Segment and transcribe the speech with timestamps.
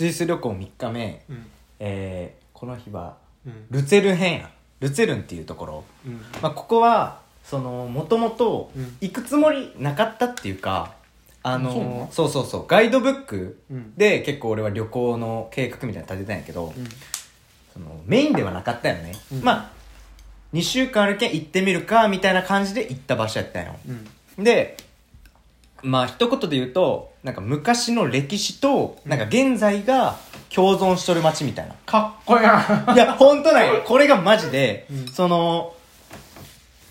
[0.00, 1.46] スイス旅行3日目、うん。
[1.78, 3.66] えーこの日はうん。
[3.70, 4.50] ルツェルン編や。
[4.80, 6.22] ルツェルンっていうところ、うん。
[6.40, 8.96] まあ、ここはそのもともとうん。
[9.02, 10.94] 行くつもりなかったっていうか、
[11.42, 12.08] あのそうなの？
[12.10, 12.66] そうそうそう。
[12.66, 13.94] ガイドブックうん。
[13.94, 16.88] で結構俺は旅行の計画みたいなの立てたんやけど、うん。
[17.74, 19.42] そのメインではなかったよね、うん。
[19.42, 19.70] まあ
[20.54, 23.76] 2週間あるけん行ってみるかみたいな感じで行った場所やったんよ
[24.38, 24.44] うん。
[24.44, 24.78] で
[25.82, 30.16] まあ一言で言うとなんか昔の歴史となんか現在が
[30.54, 31.74] 共存しとる街みたいな。
[31.86, 32.92] かっこいいな。
[32.94, 33.82] いや本当なんよ。
[33.86, 35.08] これがマジで、うん。
[35.08, 35.74] その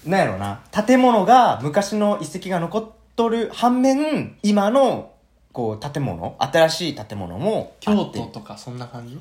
[0.06, 0.62] なんやろな。
[0.86, 2.86] 建物が昔の遺跡が残っ
[3.16, 5.12] とる反面今の
[5.52, 8.20] こう建物新しい建物もあ京って。
[8.20, 9.20] 都とかそんな感じ？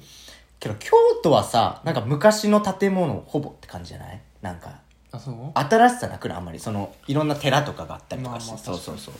[0.60, 0.90] けど京
[1.22, 4.20] 都はさなんか昔の建物ほぼって感じじゃない？
[4.42, 4.70] なんか
[5.10, 5.34] あそう？
[5.54, 6.38] 新しさなくない？
[6.38, 6.60] あんまり。
[6.60, 9.14] そのいろんな寺とかがあったりとかして、まあまあそうそうそう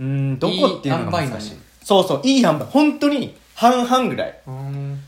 [0.00, 1.52] うーんどこっていうのが難しい。
[1.52, 1.60] いい塩梅なの？
[1.84, 4.40] そうそういい塩梅本当に半々ぐらい。
[4.46, 5.00] うーん。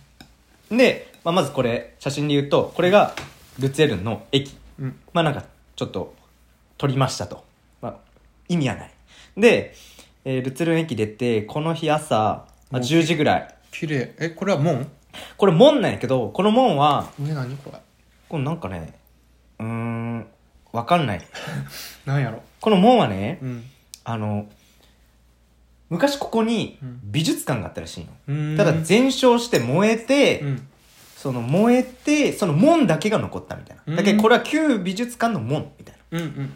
[0.70, 3.14] で、まあ、まずこれ写真で言うとこれが
[3.58, 4.54] ルツェルンの駅。
[4.78, 4.96] うん。
[5.12, 5.44] まあなんか
[5.76, 6.14] ちょっと
[6.78, 7.44] 撮りましたと、
[7.80, 7.96] まあ、
[8.48, 8.90] 意味はない。
[9.36, 9.74] で、
[10.24, 13.54] えールツェルン駅出てこの日朝、まあ、もう10時ぐらい。
[13.70, 14.14] 綺麗。
[14.18, 14.86] えこれは門？
[15.36, 17.78] これ門なんやけどこの門は上何これ？
[18.28, 18.94] これなんかね
[19.58, 20.26] うーん
[20.72, 21.20] わかんない。
[22.06, 22.42] なんやろ？
[22.60, 23.64] この門はねうん。
[24.04, 24.46] あの
[25.92, 27.00] 昔ここにうん。
[27.04, 30.68] 美術館があったらしいの、ただ全焼して燃えて、うん。
[31.16, 33.96] その燃えてその門だけが残ったみたいな。
[33.96, 36.18] だけうんどこれは旧美術館の門みたいな。
[36.18, 36.52] うんうん。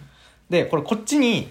[0.51, 1.49] でこれこっちに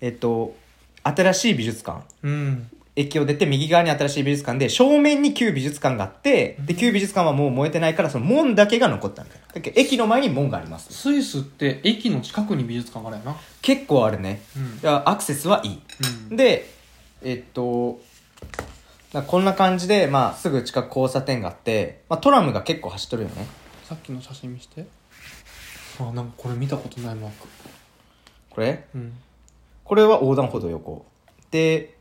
[0.00, 0.56] えっと
[1.04, 2.02] 新しい美術館。
[2.22, 2.70] うん。
[2.96, 9.54] 駅を出て右側に新しい美術館で正面に旧美術館があってで旧美術館はもう燃えてないからその門だけが残ったみたいな。
[9.54, 10.92] だけど駅の前に門があります。
[10.92, 13.36] スイスって駅の近くに美術館があるやな。
[13.62, 14.42] 結構あるね。
[14.82, 15.08] うん。
[15.08, 15.80] アクセスはいい。
[16.30, 16.36] うん。
[16.36, 16.77] で
[17.22, 18.00] えっと
[19.26, 23.46] こんな感じで、まあ、すぐ近く交差点があって、まあ、トラムが結構走っとるよね。
[23.84, 24.86] さっきの写真見して。
[25.98, 27.48] あなんかこれ見たことないマーク。
[28.50, 28.84] これ？
[28.94, 29.14] うん。
[29.84, 31.06] これは横断歩道横。
[31.50, 31.96] で、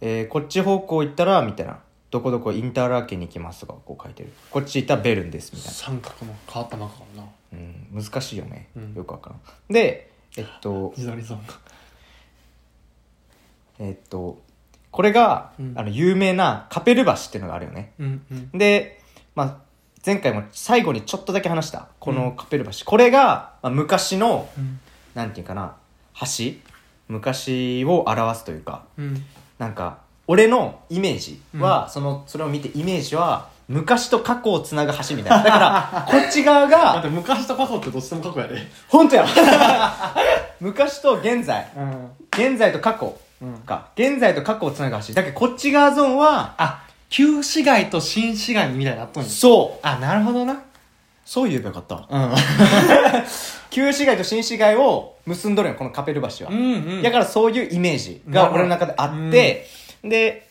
[0.00, 1.80] えーこっち方向行ったらみたいな。
[2.12, 4.32] どこどこインターラーケンに行きますとかこう書いてる。
[4.50, 5.72] こっち行ったらベルンですみたいな。
[5.72, 7.28] 三角の変わったマークかもな。
[7.54, 8.94] うん難しいよね、うん。
[8.94, 9.40] よくわからん。
[9.72, 11.38] でえっと 自撮りゾー
[13.82, 14.40] えっと
[14.92, 15.72] これが、うん。
[15.76, 17.92] あの有名なカペル橋っていうのがあるよね。
[17.98, 18.58] うんうん。
[18.58, 19.00] で、
[19.34, 19.56] まあ、
[20.04, 24.78] 前回も最後にちょっとだけ話したこのカペル橋、これが、まあ、昔のうん。
[25.14, 25.74] なんていうかな
[26.14, 26.54] 橋？
[27.08, 29.24] 昔を表すというかうん。
[29.58, 35.42] なんか俺のイメージは、そのそれを見てイメージは昔と過去をつなぐ橋みたいな。
[35.42, 38.56] だから こっち側がて昔と過去ってどっちでも過去やで。
[38.88, 39.26] 本当や。
[40.60, 41.66] 昔と現在。
[41.76, 42.10] うん。
[42.30, 43.06] 現在と過去。
[43.06, 43.31] うん
[43.66, 43.88] か。
[43.96, 45.14] 現在と過去をつなぐ橋。
[45.14, 49.28] だけどこっち側ゾーンはあ旧市街と新市街みたいになっとんや。
[49.28, 49.86] そう。
[49.86, 50.62] あなるほどな。
[51.24, 52.06] そう言えばよかった。
[52.08, 52.34] うん。
[53.70, 57.02] 旧市街と新市街を結んどるよこのカペル橋は、うんうん。
[57.02, 59.66] だからそういうイメージが俺の中であって、
[60.02, 60.48] で、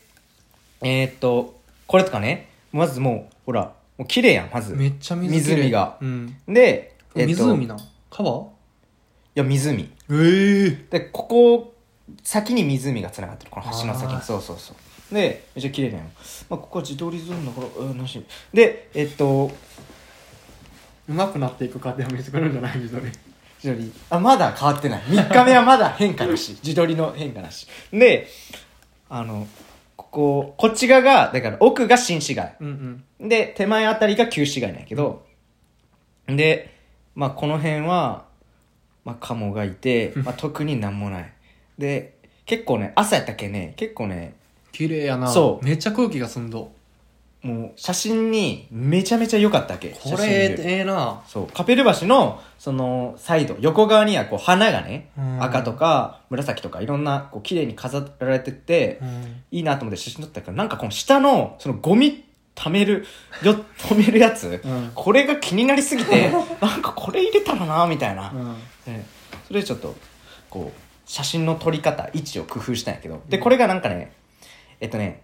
[0.80, 4.74] えーっと、これとかね、まずもう、ほら、もう綺麗やん、まず。
[4.74, 5.98] めっちゃ水湖が。
[6.00, 6.36] うん。
[6.48, 7.76] で、えー湖な
[8.10, 8.40] 川？
[8.40, 8.44] い
[9.34, 9.90] や、湖。
[10.10, 11.71] ええで、ここ、
[12.22, 13.50] 先に湖が繋がってる。
[13.50, 14.20] この橋の先に。
[14.22, 14.74] そうそうそ
[15.10, 15.14] う。
[15.14, 16.04] で、めっちゃ綺麗だよ。
[16.48, 18.24] まあ、ここは自撮りゾーンだから、うん、なし。
[18.52, 19.50] で、えーっと、
[21.08, 22.78] うまくなっていく過程を見せてくれるんじゃない？
[22.78, 23.06] 自撮り
[23.62, 23.92] 自撮り。
[24.10, 25.02] あ、まだ変わってない。
[25.02, 26.56] 3日目はまだ変化なし。
[26.64, 27.66] 自撮りの変化なし。
[27.92, 28.28] で、
[29.08, 29.46] あの、
[29.96, 32.56] ここ、こっち側が、だから奥が新市街。
[32.60, 35.24] うんうんで、手前あたりが旧市街なんやけど、
[36.26, 36.74] で、
[37.14, 38.24] まあこの辺は、
[39.04, 41.31] まあカモがいて、 まあ特になんもない。
[41.78, 42.14] で、
[42.46, 44.34] 結構ね、朝やったっけね、結構ね、
[44.72, 45.28] 綺麗やな。
[45.28, 45.64] そう。
[45.64, 46.72] めっちゃ空気が澄んど。
[47.42, 49.88] もう写真にめちゃめちゃ良かったわけ。
[49.88, 51.22] こ写真れええな。
[51.26, 51.46] そう。
[51.48, 55.42] カペル橋の、その、サイド、横側にはこう花がね、うん。
[55.42, 59.42] 赤とか紫とかいろんな、こう綺麗に飾られてて、うん。
[59.50, 63.06] いいなと思って写真撮ったから、なんかこの下の、そのゴミ溜める、
[63.42, 64.92] よ、止めるやつ、うん。
[64.94, 66.30] これが気になりすぎて、
[66.60, 68.30] なんかこれ入れたらな、みたいな。
[68.32, 68.54] うん。
[68.84, 69.04] で
[69.48, 69.96] それでちょっと、
[70.48, 74.12] こう、写真の撮り方、位置を工夫したんやけど、で、これがなんかね、
[74.80, 75.22] えっとね、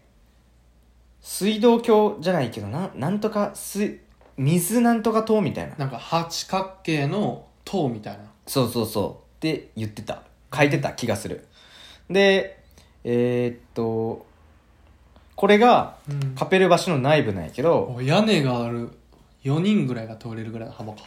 [1.21, 4.01] 水道橋じゃないけど、ななんとか、水、
[4.37, 5.75] 水なんとか塔みたいな。
[5.77, 9.37] なんか八角形の塔みたいなそうそうそう。
[9.37, 10.23] って言ってた。
[10.55, 11.47] 書いてた気がする。
[12.09, 12.63] で、
[13.05, 14.27] えーっと、
[15.35, 18.91] これが、うんカペル橋の内部なんやけど、お屋根がある
[19.45, 21.01] 4人ぐらいが通れるぐらいの幅か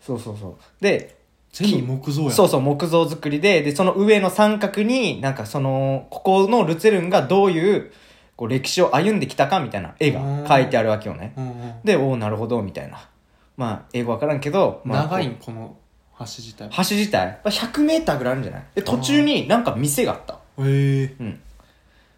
[0.00, 0.56] そうそうそう。
[0.82, 1.17] で、
[1.52, 2.32] 全部木造やん。
[2.32, 7.92] そうそう、木造作りで、で、その上の三角に、なんかその、ここのルツェルンがどういう、
[8.36, 11.32] こう歴史を歩んできたかみたいな絵が描いてあるわけよね。
[11.36, 11.74] うんうん。
[11.84, 13.08] で、おおなるほど、みたいな。
[13.56, 15.30] まあ、英語わからんけど、まあ、長いん？
[15.34, 15.76] ここの
[16.20, 18.62] 橋自体う橋自体、まあ100メーターぐらいあるんじゃない？
[18.76, 20.34] で、途中になんか店があった。
[20.34, 21.14] へえ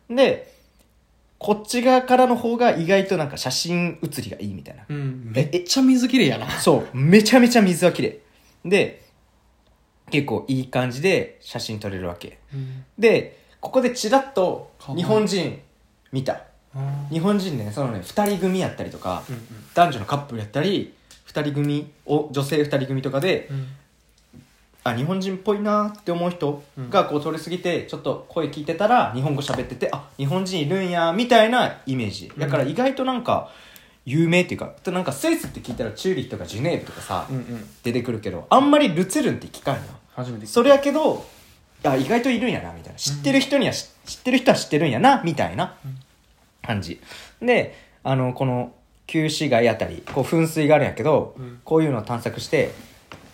[0.08, 0.16] うん。
[0.16, 0.52] で、
[1.38, 4.84] こっち側からの方が意外となんか写真写りがいいみたいな。
[4.88, 5.32] うん。
[5.34, 6.50] めっちゃ水きれいやな。
[6.50, 8.18] そう、めちゃめちゃ水は綺麗。
[8.64, 8.99] で、
[10.10, 12.38] 結構いい感じで写真撮れるわけ。
[12.52, 15.60] うんで、ここでチラッと日本人
[16.12, 16.42] 見た。
[16.74, 19.40] あ日本人ね、そのね、二人組やったりとか、ーうん
[19.74, 23.68] 男女のカップルやったり、二人組を、女性二人組とかで、うん
[24.82, 32.32] あ、日本人っぽいなって思う人がこう通り過ぎて、ちょっと声聞いてたら、日本語喋ってて、あ、日本人いるんや、みたいなイメージ。
[32.38, 33.50] だから意外となんか、
[34.06, 39.82] 有名っていうか、なんかスイスって聞いたらチューリッヒとかジュネーブとかさ、うんうん出てくるけど、あんまりルツェルンって聞かんよ。
[40.14, 41.24] 初めてそれやけど、
[41.84, 42.98] あ、意外といるんやな、みたいな。
[42.98, 45.76] 知ってる人にはし、知ってる人は知ってるんやな、みたいな
[46.62, 47.00] 感じ。
[47.40, 48.74] で、あの、この、
[49.06, 51.60] 旧市街あたり、こう噴水があるんやけど、うん。
[51.64, 52.70] こういうのを探索して、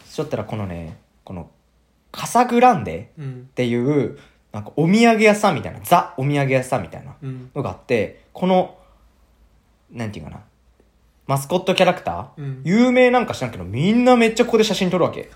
[0.08, 1.50] しょったらこのね、この、
[2.12, 3.48] カサグランデうん。
[3.50, 4.18] っていう、
[4.52, 7.50] なんかお土産屋さんみたいな、ザお土産屋さんみたいなうん。
[7.54, 8.78] のがあって、この、
[9.90, 10.40] なんていうかな、
[11.26, 12.62] マスコットキャラクター、うん。
[12.64, 15.30] 有名なんか知らんけど、みんなめっちゃここで写真撮るわけ。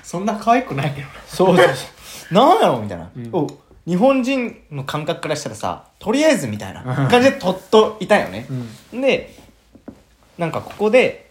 [0.00, 1.06] うんそんな可愛くないけど。
[1.06, 1.86] なそうそうそ
[2.30, 2.34] う。
[2.34, 3.30] なんやろみたいな、うん。
[3.32, 3.46] お
[3.86, 8.46] 日本人の感覚からしたらさ、とりあえずみたいな感じで撮っといたよね。
[8.92, 9.34] で、
[10.38, 11.30] なんかここで、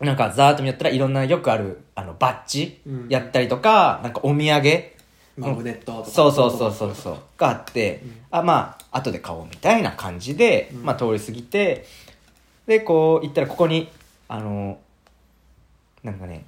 [0.00, 3.06] なんかザーッと見やったらいろんなよくある、あの、バッジうん。
[3.08, 4.84] やったりとか、なんかお土産、
[5.36, 6.10] マグネットとか。
[6.10, 10.82] そうそうそうそうそう、があって、あ、まあ、後で買おうみたいな感じで、うん。
[10.84, 11.86] まあ通り過ぎて、
[12.66, 13.90] で、こう行ったらここに、
[14.28, 14.78] あの、
[16.02, 16.44] なんかね、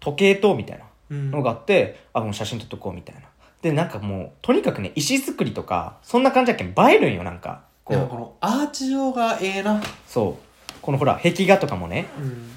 [0.00, 0.84] 時計塔みたいな。
[0.84, 3.22] うんのがあって、あ、もう写真撮っとこうみたいな。
[3.62, 7.62] で、なんかもう、とにかくね、石造りとか、そんな感じやけん、映えるんよ、なんか。
[7.84, 10.72] こう、でもこのアーチ状がええなそう。
[10.80, 12.50] このほら、壁画とかもね、うん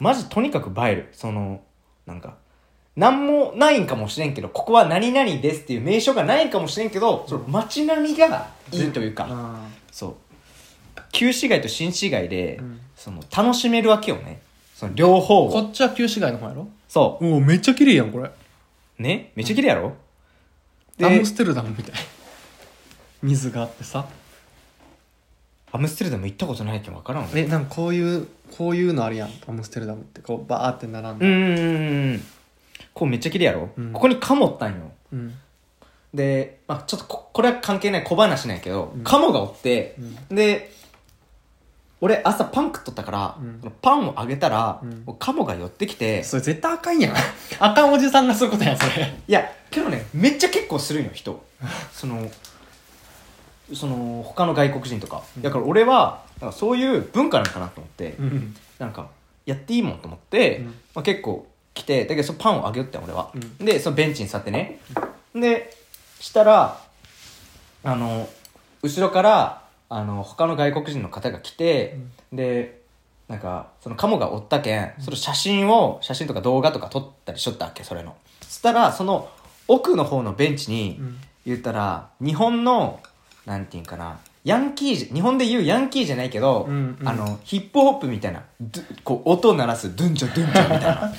[0.00, 1.08] マジとにかく映える。
[1.10, 1.60] その、
[2.06, 2.36] なんか、
[2.94, 10.14] なんもないんかもしれんけど、ここは何々ですっていう名称がないんかもしれんけど、その街並みがいいというか、あそう。
[11.10, 14.40] 旧市街と新市街で、うんその、楽しめるわけよね。
[14.76, 16.68] その、両方こっちは旧市街の方やろ？
[16.88, 18.24] そおおめっちゃ綺麗やんこれ。
[18.24, 19.02] う。
[19.02, 19.32] ね？
[19.36, 19.94] めっちゃ綺麗やろ、
[21.02, 21.94] アムステルダムみたい。
[23.22, 24.08] 水があってさ。
[25.70, 27.28] アムステルダム行ったことないけど分からんわ。
[27.34, 28.26] えなんかこういう
[28.56, 29.30] こういうのあるやん。
[29.46, 30.22] アムステルダムって。
[30.22, 31.26] こうバーって並んで。
[31.26, 32.22] うん。
[32.94, 33.92] こうめっちゃ綺麗やろ、うん。
[33.92, 34.90] ここにカモおったんよ。
[35.12, 35.34] うん。
[36.14, 39.04] で、まあちょっとこ、これは関係ない小話なんやけど、うん。
[39.04, 39.94] カモがおって、
[40.30, 40.36] うん。
[40.36, 40.72] で、
[42.00, 47.14] 俺朝パン食っとったから、うんそのパンをあげたら、うんもうカモが寄ってきて、それ絶対あかんやん
[47.58, 51.42] あかんおじさんがすることやんそれいや、けどね、めっちゃ結構するんよ、人。
[51.92, 52.30] その、
[53.74, 55.22] その、他の外国人とか。
[55.40, 59.08] だから俺は、なんかそういう文化なんかなと思って、うんなんか、
[59.44, 63.30] やっていいもんと思って、うんまあ、結構来て、だけどそのパンをあげよってん俺は。
[63.34, 64.78] うんで、そのベンチに座ってね。
[65.34, 65.76] で、
[66.20, 66.80] したら、
[67.84, 68.28] あの、
[68.82, 71.98] 後ろから、あの、他の外国人の方が来て、
[72.32, 72.82] で、
[73.28, 78.16] なんか、そのカモがおったけん、その写真を、写真とか動画とか撮ったりしとったわけ、それの。
[78.42, 79.28] そしたら、その
[79.66, 81.18] 奥の方のベンチに、うん
[81.48, 83.00] 言ったら、日本の、
[83.46, 88.44] なんていうんかな、ヤンキーじ、日本で言うヤンキーじゃないけど、うんうんあの、ヒップホップみたいな、
[89.02, 91.12] こう、音を鳴らす、ドゥンチョドゥンチョみたいな。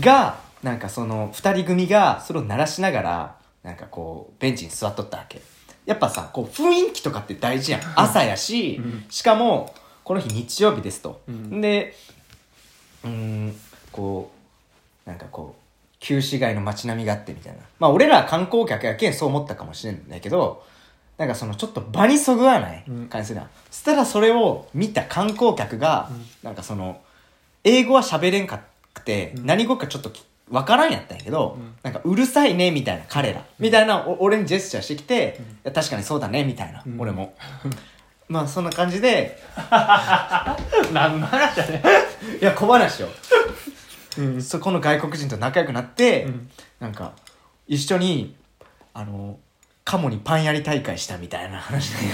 [0.00, 5.40] が、なんかその、二人組が、それを鳴らしながら、なんかこう、ベンチに座っとったわけ。
[5.88, 7.80] やっぱさ、こう、雰囲気とかって大事やん。
[7.96, 11.22] 朝やし、うんしかも、この日日曜日ですと。
[11.26, 11.94] うんで、
[13.02, 13.56] うーん、
[13.90, 14.30] こ
[15.06, 15.62] う、なんかこう、
[15.98, 17.60] 旧市街の街並みがあってみたいな。
[17.78, 20.62] まあ俺ら観光客やけんそう思ったかもしれないけど、
[21.16, 23.48] なんかそのちょっと場にそぐわないうん感じするな。
[23.70, 27.00] そしたらそれを見た観光客が、うんなんかその、
[27.64, 28.60] 英語は喋れんか
[28.92, 30.12] くて、うん何語かちょっと
[30.48, 31.74] きわからんやったんやけど、うん。
[31.82, 37.00] なんかうるさいねみたいな彼ら、みたいなお俺にジェスチャーしてきて、いや確かにそうだねみたいな、うん。
[37.00, 37.34] 俺も。
[38.28, 39.38] まあそんな感じで、
[40.92, 41.82] 何の話やね。
[42.40, 43.08] いや小話よ。
[44.18, 46.50] うんそこの外国人と仲良くなって、うん。
[46.80, 47.12] なんか、
[47.66, 48.36] 一緒に、
[48.94, 49.38] あの、
[49.84, 52.06] カモにパンやり大会したみたいな話だけ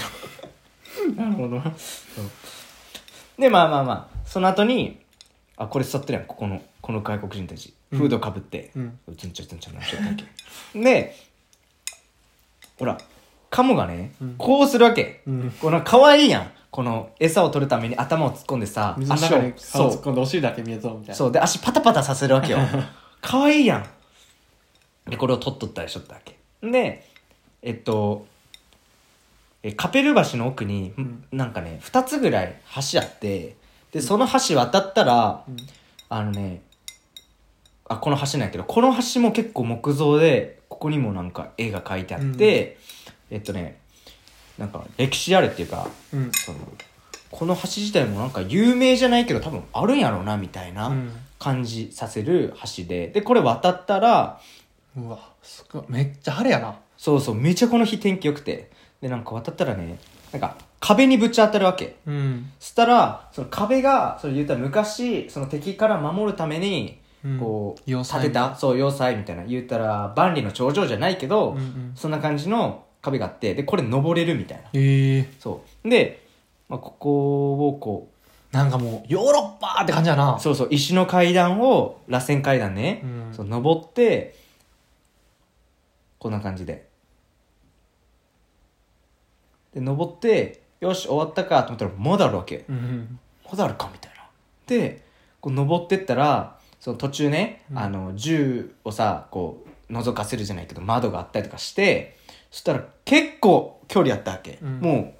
[1.16, 1.22] ど。
[1.22, 1.62] なるほど。
[3.38, 5.00] で、まあまあまあ、その後に、
[5.56, 7.74] あ、これ座ってるやん、ここの、この外国人たち。
[7.94, 10.80] うんフードかぶって、うんつんちょつんちょなんしょったわけ。
[10.80, 11.16] で、
[12.78, 12.98] ほら、
[13.50, 15.22] カモがね、うんこうするわけ。
[15.26, 16.50] うんこの可愛いやん。
[16.70, 21.32] この餌を取るために頭を突っ込んでさ、水の中に顔そう突っ込んでお尻だけ見えそうみたいなそう。
[21.32, 22.58] で、足パタパタさせるわけよ。
[23.20, 25.10] 可愛いやん。
[25.10, 26.36] で、これを取っとったりしとったわけ。
[26.62, 27.08] で、
[27.62, 28.26] えっと、
[29.62, 32.60] えカペル橋の奥に、んなんかね2つぐらい
[32.92, 33.56] 橋あって
[33.92, 35.56] でその橋渡ったら、うん
[36.10, 36.60] あのね
[37.88, 42.78] あこの橋なんやけどこの橋も結構木造でここにもなんか絵が描いてあって、
[43.30, 43.78] えっとね
[44.58, 46.30] なんか歴史あるっていうかうん。
[46.32, 46.58] その
[47.30, 51.12] この橋自体もなんか有名じゃないけど多分あるんやろうなみたいなうん。
[51.38, 53.08] 感じさせる橋で。
[53.08, 54.40] でこれ渡ったら
[54.96, 55.82] うわすごい。
[55.88, 56.76] めっちゃ晴れやな。
[56.96, 58.70] そうそうめちゃこの日天気良くて。
[59.02, 59.98] でなんか渡ったらね
[60.32, 61.96] なんか壁にぶち当たるわけ。
[62.06, 62.50] うん。
[62.58, 67.03] そしたらその壁がそれ言ったら昔その敵から守るためにうん
[67.40, 68.54] こう要塞建てた？
[68.54, 69.44] そう要塞みたいな。
[69.44, 71.92] 言ったら万里の長城じゃないけど、うんうん。
[71.94, 74.64] そんな感じの壁があってでこれ登れるみたいな。
[74.74, 75.32] ええ。
[75.40, 75.88] そう。
[75.88, 76.26] で、
[76.68, 78.08] まあ、ここをこ
[78.52, 80.36] なんかもうヨーロッパって感じやな。
[80.36, 83.28] うそうそう石の階段を螺旋階段ね、うん。
[83.32, 84.36] そう登って
[86.18, 86.88] こんな感じで。
[89.72, 92.64] で登ってよし終わったかと思ったらまだあるわけ。
[92.68, 93.18] うん
[93.50, 94.24] まだあるかみたいな。
[94.66, 95.02] で
[95.40, 97.78] こう登ってったらその途中ね、うん。
[97.78, 102.18] あの銃をさこう覗かせるじゃないけど窓があったりとかして
[102.50, 104.80] そしたら結構距離あったわけ、うん。
[104.80, 105.14] も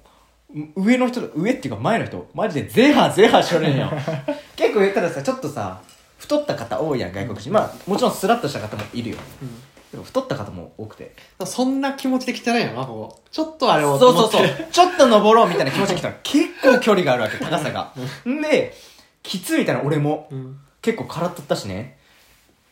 [0.53, 3.91] うう上の人上っていうか前の人マジでゼハゼハしとるんよ。
[4.55, 5.81] 結構言ったらさちょっとさ
[6.19, 7.51] 太った方多いやん外国人。
[7.51, 9.17] まあもちろんスラッとした方もいるよ。
[9.91, 11.15] でも太った方も多くて。
[11.39, 13.21] うんそんな気持ちで来てないよなここ。
[13.31, 14.47] ちょっとあれをそうそうそう。
[14.71, 17.91] ちょっと登ろうみたいな気持ちで来たら結構距離があるわけ高さが。
[18.29, 18.39] ん。
[18.39, 18.71] で
[19.23, 20.27] きついみたいな俺も。
[20.31, 21.97] うん結構空っとったしね。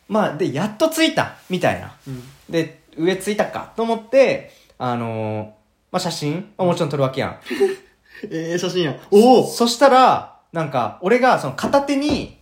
[0.08, 1.96] まあでやっと着いたみたいな。
[2.06, 2.22] うん。
[2.48, 5.44] で上着いたかと思ってあのー
[5.90, 7.38] まあ、写真、まあ、もちろん撮るわけやん。
[8.30, 8.96] ええ写真や。
[9.10, 12.38] おおそしたらなんか俺がその片手に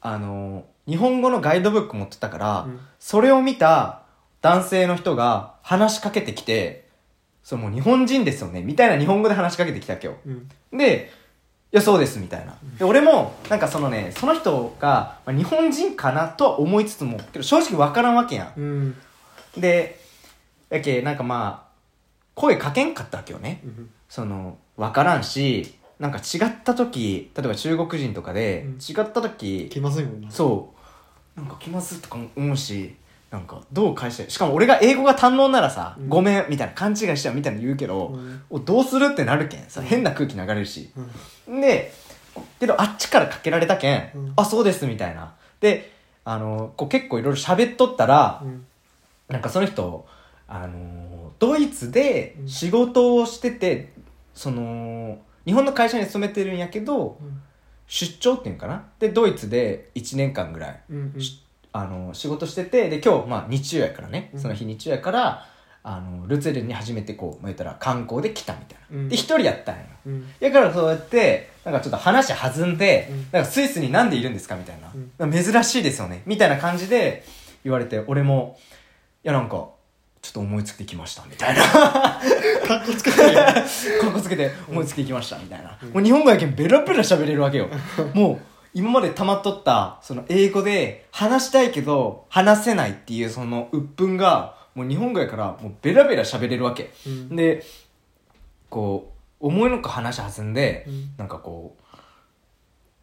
[0.00, 2.80] あのー日本語のガイドブック持ってたから、うん。
[2.98, 4.02] それを見た
[4.40, 6.88] 男性の人が話しかけてきて
[7.44, 10.16] そうもう日本人ですよねみたいな日本語で話しかけてきたわけよ。
[10.26, 10.48] うん。
[10.76, 11.21] で、い
[11.72, 12.54] や、そうです、みたいな。
[12.78, 18.96] で、俺も、なんかそのね、その人が、まあ、日本人かなとは思いつつも、けど正直わからんわけやうんん。
[19.56, 19.98] で、
[20.68, 21.72] やけ、なんかまあ、
[22.34, 23.60] 声かけんかったわけよね。
[23.64, 30.74] うんその、わからんし、なんか違った時、例えば中国人とかで、うん違った時、気まずいもんなそ
[31.36, 32.94] う、なんか気まずとか思うし、
[33.32, 36.08] なんかどう返して、しかも俺が英語が堪能ならさ、うん。
[36.10, 38.42] ごめん、みたいな勘違いしちゃうみたいな言うけど、うん。
[38.50, 39.08] おどうする？
[39.12, 39.64] ってなるけん。
[39.68, 40.92] さ、うん変な空気流れるし。
[41.48, 41.60] うん。
[41.62, 41.92] で、
[42.60, 44.32] けどあっちからかけられたけん、うん。
[44.36, 45.32] あ、そうです、みたいな。
[45.60, 45.90] で、
[46.26, 48.66] あの、こう結構いろいろ喋っとったら、うん。
[49.28, 50.06] なんかその人、
[50.46, 52.48] あの、ドイツでうん。
[52.48, 53.94] 仕事をしてて、
[54.34, 57.18] その、日本の会社に勤めてるんやけど、
[57.86, 58.84] 出張っていうんかな？
[58.98, 61.20] で、ドイツで1年間ぐらい、うんうん。
[61.20, 65.46] しあの、仕事してて、で、今日、まあ日曜やからね、うんその日日曜やから、
[65.84, 68.98] あの、ルツェルンに初めてこう、まあ、言ったら観光で来たみたいな。
[68.98, 69.82] うんで、一人やったんよ。
[70.06, 74.76] うんだからそうやって、なんかちょっと話弾んで、うんなんかスイスになんでいるんですかみたい
[75.18, 76.22] な、珍しいですよね。
[76.26, 77.24] みたいな感じで
[77.64, 78.58] 言われて、俺も、
[79.24, 79.68] いやなんか、
[80.20, 81.62] ちょっと思いつきてきました、みたいな。
[81.64, 82.20] か
[82.76, 83.50] っこつけて か
[84.08, 85.76] っこつけて思いつきてきました、みたいな。
[85.92, 87.68] もう日本語やけんベラベラ喋れるわけよ。
[88.14, 96.90] もう、今まで溜まっとった、その英語で話したいけど、話せないっていうその鬱憤が、もう日本語やから、もうベラベラ喋れるわけ。
[97.06, 97.36] うん。
[97.36, 97.62] で、
[98.70, 101.14] こう、思いのほか話弾んで、うん。
[101.18, 101.76] なんかこ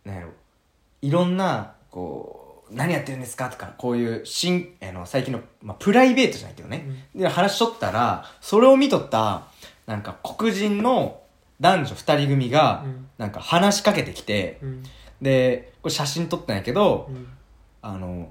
[0.05, 0.29] う、なんやろ、
[1.03, 9.43] いろんな、こう、何やってるんですかとか、こういう、新、あの、最近の、まあ、プライベートじゃないけどね、で、話しとったら、それを見とった、
[9.85, 11.21] なんか黒人の
[11.59, 14.83] 男女二人組がうん、なんか話しかけてきて、うん
[15.21, 17.27] で、これ写真撮ったんやけど、うん
[17.81, 18.29] あの、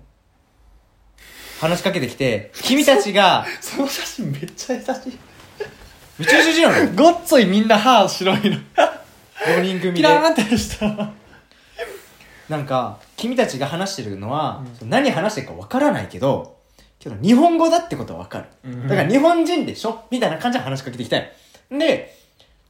[1.61, 5.19] 話しかけてきて、君たちが、 その写真めっちゃ優しい
[6.21, 9.97] 宇宙主人なのごっついみんな歯白いの ?5 人組で。
[9.99, 11.13] キラーンってした
[12.49, 16.57] なんか、君たちが話してるのは、うんその何話してるかわからないけど、
[16.99, 18.47] けど日本語だってことはわかる。
[18.65, 20.05] うんだから日本人でしょ？
[20.11, 21.25] みたいな感じで話しかけてきたよ。
[21.71, 22.17] で、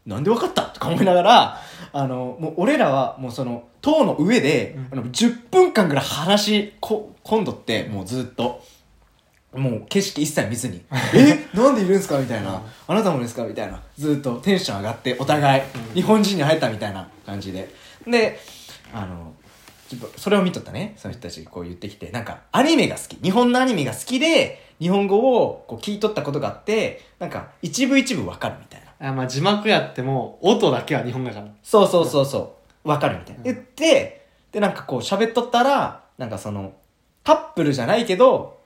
[0.08, 0.62] なんでわかった？
[0.62, 1.60] とか思いながら、
[1.92, 8.62] あの、もう俺らはもうその、塔の上で、うんあの10分間ぐらい話こ、今度って、もうずっと、
[9.54, 10.82] もう景色一切見ずに、
[11.14, 11.46] え？
[11.56, 12.18] なんでいるんですか？
[12.18, 13.44] みたいな、うんあなたもですか？
[13.44, 13.82] みたいな。
[13.98, 15.62] ずっとテンション上がって、お互い、
[15.94, 17.68] 日本人に会えたみたいな感じで。
[18.06, 18.40] で、
[18.94, 19.34] あの、
[19.90, 23.16] ちょっとそれを見とったね、その人たちがこう言ってきて、なんか、アニメが好き。
[23.22, 28.77] 日本のアニメが好きで、日本語をこう聞いとったことがあって、なんか、一部一部わかるみたいな。
[29.00, 31.48] あまあ字幕やっても音だけは日本語やから。
[31.62, 32.88] そうそうそうそう。
[32.88, 33.38] わかるみたいな。
[33.38, 33.44] うん。
[33.44, 36.72] 言って、で、なんかこう喋っとったら、なんかその、
[37.24, 38.58] カップルじゃないけど、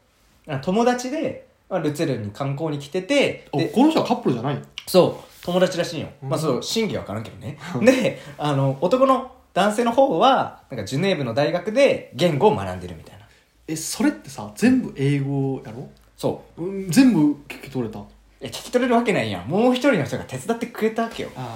[0.47, 4.63] なんか友達で、まあ、ルツェルンに観光に来ててでおこの人はカップルじゃないの？
[4.87, 6.29] そう友達らしいよ、うん。
[6.29, 7.59] まあそう真偽は分からんけどね。
[7.81, 13.25] であの男の男性の方はなんかジュネーブの大学で言語を学んでるみたいな。
[13.67, 16.63] えそれってさ全部英語やろ、そう。
[16.63, 18.01] うん、全部聞き取れた
[18.43, 19.49] や聞き取れるわけないやん。
[19.49, 21.31] もう一人の人が手伝ってくれたわけよ。
[21.37, 21.53] あなる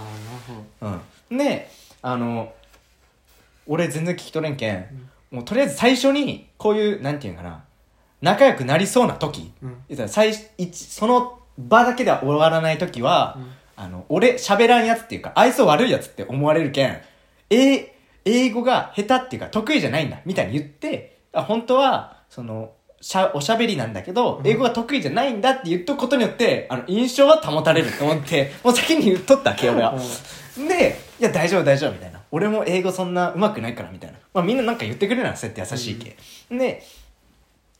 [0.80, 1.00] ほど。
[1.30, 1.38] うん。
[1.38, 1.70] で
[2.02, 2.52] あの
[3.66, 4.86] 俺全然聞き取れんけん、
[5.30, 7.64] もうとりあえず最初にこういうなんていうんかな。
[8.22, 9.76] 仲良くなりそうな時、うん。
[9.88, 13.50] 言ったら最一その場だけでは終わらない時は、うん。
[13.76, 17.00] あの俺喋らんやつっていうか愛想悪いやつって思われるけん。
[17.50, 20.20] え英語が下手っていうか得意じゃないんだ。
[20.24, 29.94] みたいに言ってあ本当はそのしゃおしゃべりなんだけど英語が得意じゃないんだって言っとくことによってあの印象は保たれると思って もう先に言っとったわけ俺は。
[30.56, 32.18] で、いや、大丈夫、大丈夫、みたいな。
[32.30, 34.18] 俺も英語そんな上手くないから、みたいな。
[34.32, 36.16] まあみんななんか言ってくれるな、そうやって優しいけ。
[36.50, 36.82] で、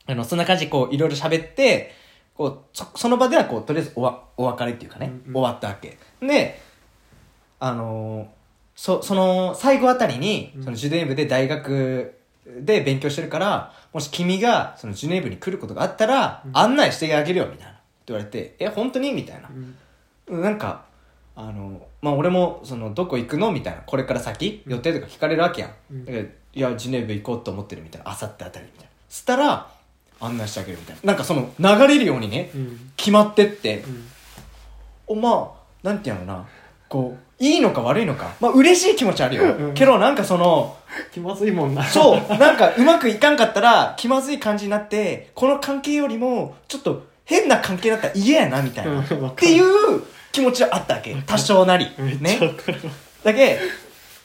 [0.06, 1.94] あの、そんな感じでこう、いろいろ喋って、
[2.35, 5.96] こう、そ、その場ではこう、とりあえずおわ、お別れっていうかね、うんうん終わったわけ。
[6.20, 6.61] で、
[7.58, 8.26] あのー
[8.75, 12.18] そ、その、最後あたりに、うんそのジュネーブで大学
[12.60, 16.56] で勉強してるから、もし君が、そのジュネーブに来ることがあったら、うん。
[16.56, 17.72] 案内してあげるよ、みたいな。
[17.72, 19.12] って言われて、え、本当に？
[19.12, 19.50] みたいな。
[20.28, 20.36] う。
[20.38, 20.42] ん。
[20.42, 20.84] なんか、
[21.34, 23.50] あの、まあ、俺も、その、どこ行くの？
[23.50, 24.62] みたいな、これから先？
[24.66, 25.70] 予定とか聞かれるわけやん。
[25.90, 26.04] うん。
[26.04, 28.90] だからいや、ジュネーブ行こうと思ってるみたいな、あさってあたりみたいな。
[29.08, 29.70] そしたら、
[30.20, 31.02] 案内してあげるみたいな。
[31.04, 32.92] なんかその、流れるようにね、うん。
[32.96, 34.08] 決まってって、うん。
[35.08, 36.46] お、まあ、なんていうのな、
[36.88, 39.55] こう、いいのか悪いのか、まあ、嬉しい気持ちあるよ。
[39.55, 40.76] うんけど、なんかその、
[41.12, 48.93] 気まずいもんなそう、なんかうまくいかんかったら気まずい感じになって、この関係よりも、ちょっと変な関係だったら嫌やな、みたいな。
[48.93, 50.02] うんっていう
[50.33, 51.14] 気持ちはあったわけ。
[51.26, 51.88] 多少なり。
[52.21, 52.38] ね。
[53.23, 53.59] だけ、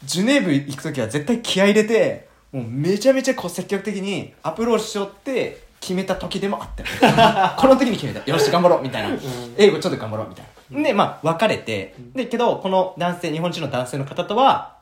[0.04, 8.30] ジュネーブ行くときは絶対気合い入れて、もうめちゃめちゃこう積極的にアプローチしよって決めた時でもあったよ この時に決めた。
[8.30, 9.18] よし、頑張ろうみたいな。
[9.58, 10.61] 英語ちょっと頑張ろうみたいな。
[10.72, 14.78] で、まあ、別れて、で、けど、この男性、日本人の男性の方とは、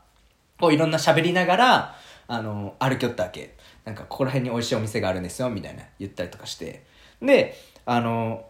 [0.60, 1.96] こういろんな喋りながら、
[2.28, 3.56] あの、歩きよったわけ。
[3.86, 6.84] なんか、ここら辺に美味しいお店があるんですよ、みたいな言ったりとかして。
[7.22, 8.46] で、あの、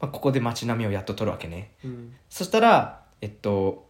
[0.00, 1.72] まあ、ここで街並みをやっと撮るわけね。
[1.84, 3.86] うんそしたら、えっと、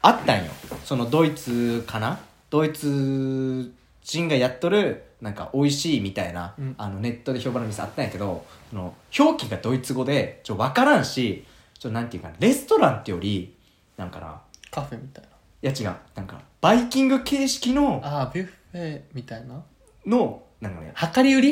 [0.00, 0.50] あったんよ。
[0.84, 2.20] そのドイツかな？
[2.48, 11.44] ドイツ人がやっとる、なんか美味しいみたいな、うんあのネットで評判の店あったんやけど、その表記がドイツ語で、ちょ、わからんし、
[11.86, 13.54] ちょ、なんていうかな、レストランってより、
[13.96, 15.30] なんかな、カフェみたいな。
[15.30, 15.32] い
[15.66, 19.62] や違う、なんか、バイキング形式の、ああビュッフェみたいな？
[20.04, 21.48] の、なんかね、量り売り？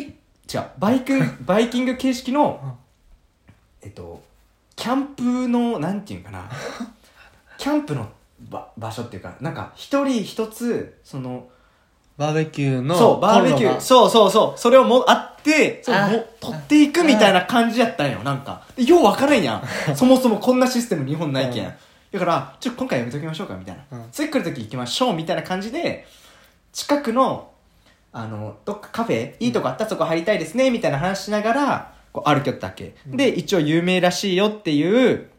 [0.53, 1.13] 違う、バイク、
[1.47, 2.77] バイキング形式の、
[3.81, 4.23] えっと、
[4.77, 6.51] キャンプの、なんていうかな、
[7.59, 8.09] キャンプの
[8.41, 11.49] ば場所っていうか、なんか、一人一つ、その、
[12.17, 15.95] バーベキューのそう、バーベキュー、そうそうそう、それをも、あって、そう。
[15.95, 18.63] あも取っていくみたいな感じやったんよ、なんか。
[18.77, 19.97] でようわからんやん。
[19.97, 21.65] そもそもこんなシステム日本ないけん。
[21.65, 21.73] うん。
[22.13, 23.99] だから、ちょ、今回やめときましょうか、みたいな。
[23.99, 24.09] うん。
[24.13, 26.07] 次来るとき行きましょう、みたいな感じで、
[26.73, 27.51] 近くの、
[28.13, 32.95] あの、どっかカフェ、いいとこあったらそこ入りたいですね、みたいな話しながら、こう歩きよったわけ。
[33.09, 35.31] で、一応有名らしいよっていう、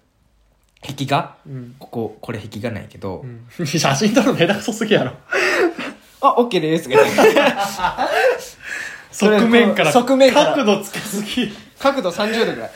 [0.85, 1.37] 壁画。
[1.47, 1.75] うん。
[1.79, 3.65] ここ、これ壁画なんやけど、うん。
[3.65, 5.13] 写真撮るの下手くそすぎやろ
[6.29, 6.89] あ、オッケーです。
[9.11, 12.71] そ れ側面から側面から角度つけすぎ角度30度ぐらい。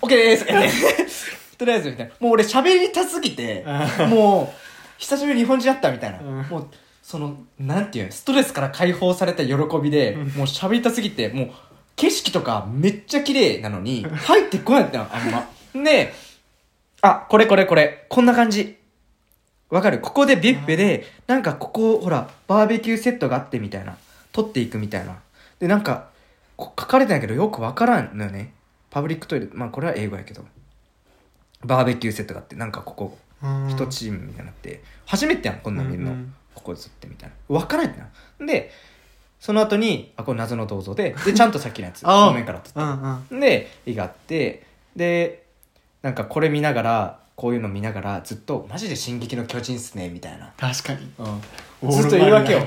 [0.00, 1.56] オッケーです。
[1.58, 2.12] とりあえず、みたいな。
[2.18, 3.64] もう俺喋りたすぎて、
[4.08, 4.62] もう、
[4.98, 6.18] 久しぶりに日本人やったみたいな。
[6.18, 6.66] うんもう、
[7.02, 11.50] その、なんていうのストレスから解放された喜びで、もう喋りたすぎて、もう、
[11.96, 15.48] 景色とかめっちゃ綺麗なのに、入ってこないってのあんま。
[15.84, 16.14] で、
[17.00, 18.76] あ、これこれこれ、こんな感じ。
[19.72, 20.00] わかる？
[20.00, 23.96] ここでビュッフェで、なんかここ、ほら、バーベキューセットがあってみたいな。
[24.32, 25.18] 取っていくみたいな。
[25.58, 26.08] で、なんか、
[26.56, 28.52] こ書かれてないけどよくわからんのよね。
[28.90, 30.44] パブリックトイレ、まあこれは英語やけど。
[31.64, 33.18] バーベキューセットがあって、なんかここ、
[33.70, 36.10] 一チームみたいになって、初めてやん、こんなん見るの。
[36.12, 37.56] うんうんここで釣ってみたいな。
[37.56, 38.46] わからんってな。
[38.46, 38.70] で、
[39.40, 42.82] その後に、あ、これ謎の銅像で、で、 ちゃんとさっきのやつ、正面から撮った。
[42.82, 44.62] うんうんで、絵があって、
[44.94, 45.46] で、
[46.02, 50.52] なんかこれ見ながら、こういうの見ながら、ずっと、マジで進撃の巨人っすね、みたいな。
[50.56, 51.10] 確かに
[51.82, 51.90] うん。
[51.90, 52.58] ずっと言うわけよ。
[52.58, 52.66] うん。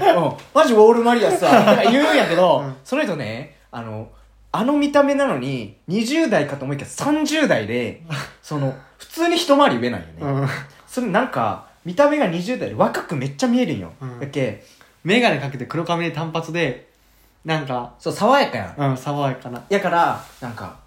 [0.53, 4.09] マジウォールマリアさ、なんか言うんやけど、 うんその人ね、あの、
[4.51, 8.01] あの見た目なのに、20代かと思いきや30代で、
[8.41, 10.13] その、普通に一回り上なんよね。
[10.21, 10.47] うん
[10.87, 13.91] それなんか、見た目が20代で若くめっちゃ見えるんよ。
[14.01, 14.63] うんだっけ、
[15.03, 16.87] 眼鏡かけて黒髪で単発で
[17.43, 18.91] なんかそう、爽やかやん。
[18.91, 20.77] うん爽やかなやから、なんか、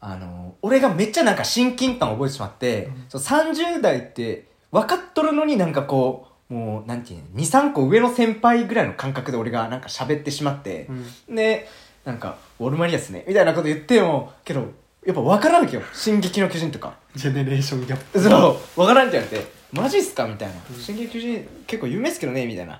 [0.00, 3.04] あの、俺がめっちゃなんか親近感を覚えてしまって、うん。
[3.08, 10.86] そう30代って分かっとるのになんかこう、もう、なんていうの、2、3個上の先輩ぐらいの感覚で俺がなんか喋ってしまって、
[11.28, 11.34] うん。
[11.34, 11.68] で、
[12.04, 14.72] なんか、ウォルマリアスね、みたいなこと言っても、けど、
[15.04, 16.94] やっぱ分からんわけよ「進撃の巨人」とか。
[17.14, 18.20] ジェネレーションギャップ。
[18.20, 18.76] そう。
[18.76, 22.78] 分からんって言われて「マジっすか?」みたいな「進撃の巨人結構有名っすけどね」みたいな。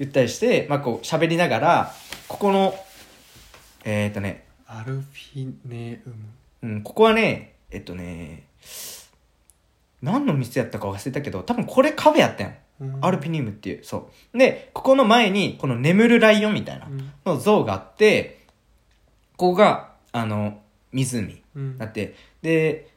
[0.00, 1.94] 言ったりしてまあこう喋りながら
[2.26, 2.74] ここの
[3.84, 4.46] えっ、ー、とね。
[4.66, 6.14] アルフィネウム
[6.62, 8.44] うん、ここはね、えっとね、
[10.02, 12.52] 何の店やったか忘れたけど、多分これカフェやったんよ。
[12.80, 14.38] うんアルピニウムっていう、そう。
[14.38, 18.46] で、ここの前に、この眠るライオンみたいなうんの像があって、
[19.36, 20.60] ここが、あの、
[20.92, 21.42] 湖。
[21.54, 22.89] うんだって、で、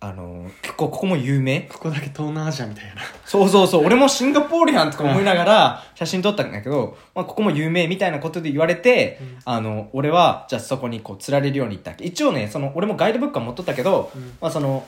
[0.00, 1.62] あの、結構ここも有名？
[1.62, 3.02] ここだけ東南アジアみたいな。
[3.24, 9.38] そうそうそう、俺もシンガポールやんとか思いながら写真撮ったんだけど、まあ、ここも有名みたいなことで言われて、うん。
[9.44, 11.92] あの、俺は、じゃあそこにこう、釣られるように行った。
[12.00, 14.22] 一応ね、その、俺もガイドブックは持っとったけど、うん。
[14.40, 14.86] まあその、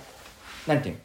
[0.69, 1.01] なんていうの？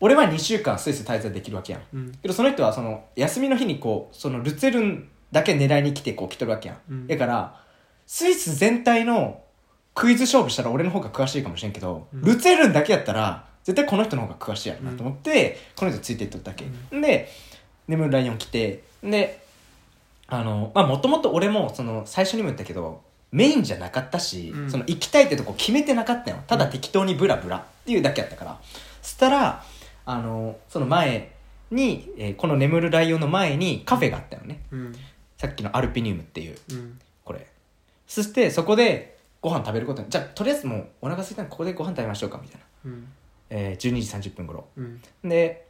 [0.00, 1.82] 俺は2週間スイス滞在できるわけやん。
[1.94, 2.12] うん。
[2.12, 7.06] けどその人はその、休みの日にこう、そのルツェルンだけ狙いに来てこう来とるわけやん。
[7.06, 7.62] だから、
[8.06, 9.40] スイス全体の
[9.96, 16.66] クイズ勝負したら俺の方が詳しいかもしれんけど、うんルツェルンだけやったら、絶対この人の方が詳しいやろなと思って、この人ついていっとったわけ。
[17.00, 17.28] で、
[17.88, 19.42] 眠るライオン来て、で、
[20.28, 23.00] あの、まあもともと俺もその、最初にも言ったけど、
[23.32, 26.36] メインじゃなかったし、うんその行きたいってとこ決めてなかったよ。
[26.46, 28.58] ただ適当にブラブラっていうだけやったから。
[29.00, 29.64] そしたら、
[30.04, 31.32] あの、その前
[31.70, 34.60] に、えーこの眠るライオンの前にカフェがあったよね。
[34.70, 34.94] うん
[35.38, 37.46] さっきのアルピニウムっていう、うんこれ。
[38.06, 39.15] そしてそこで
[39.46, 42.66] ご飯食べることに、じゃあとりあえずもうお腹空いたんでここでご飯食べましょうかみたいな。
[42.86, 43.08] うん
[43.48, 44.66] えー、12時30分頃。
[44.76, 45.68] うんで、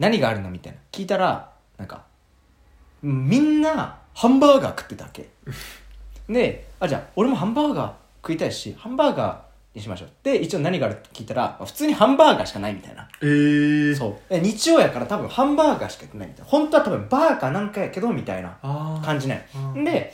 [0.00, 0.50] 何があるの？
[0.50, 0.78] みたいな。
[0.90, 2.02] 聞いたら、なんか、
[3.02, 5.28] みんなハンバーガー食ってたわけ。
[6.28, 10.08] で、あ、じゃあ俺もハンバーガー食いたいし、ハンバーガーにしましょう。
[10.24, 13.08] で、一応何があるって聞いたら、普通にハンバーガーしかないみたいな。
[13.22, 14.34] えーそう。
[14.34, 16.50] で日曜やから多分ハンバーガーしかやってないみたいな。
[16.50, 18.58] 本当は多分バーかなんかやけど、みたいな
[19.04, 19.46] 感じない。
[19.54, 20.12] うんで、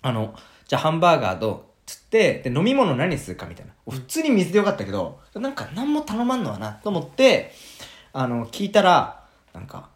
[0.00, 0.34] あの、
[0.66, 3.72] じゃあハンバーガーと、つって、で、飲み物何するかみたいな。
[3.88, 7.52] 普通に水でよかったけど、なんか何も頼まんのはな、と思って、
[8.12, 9.88] あの、聞いたら、なんか、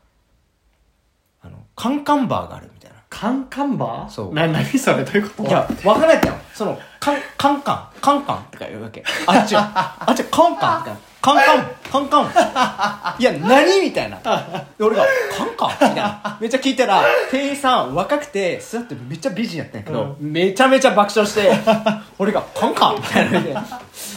[1.41, 2.99] あの、カンカンバーがあるみたいな。
[3.09, 4.11] カンカンバー？
[4.11, 5.03] そうな何それ？
[5.03, 5.49] どういうこと？
[5.49, 6.41] いや、わからないじゃん。
[6.53, 9.03] その、カン、カンカン、カンカンとか言うわけ。
[9.27, 11.01] あっちは、あっちはカンカンみたいな。
[11.23, 13.17] カンカン、カンカン。
[13.19, 14.19] いや、何みたいな。
[14.19, 15.71] で俺が、カンカン？
[15.71, 16.28] みたいな。
[16.41, 21.51] めっちゃ聞いたら、店員さん若くて、座ってめっちゃ美人やったんやけど、めちゃめちゃ爆笑して、
[22.19, 23.67] 俺が、カンカンみたいな。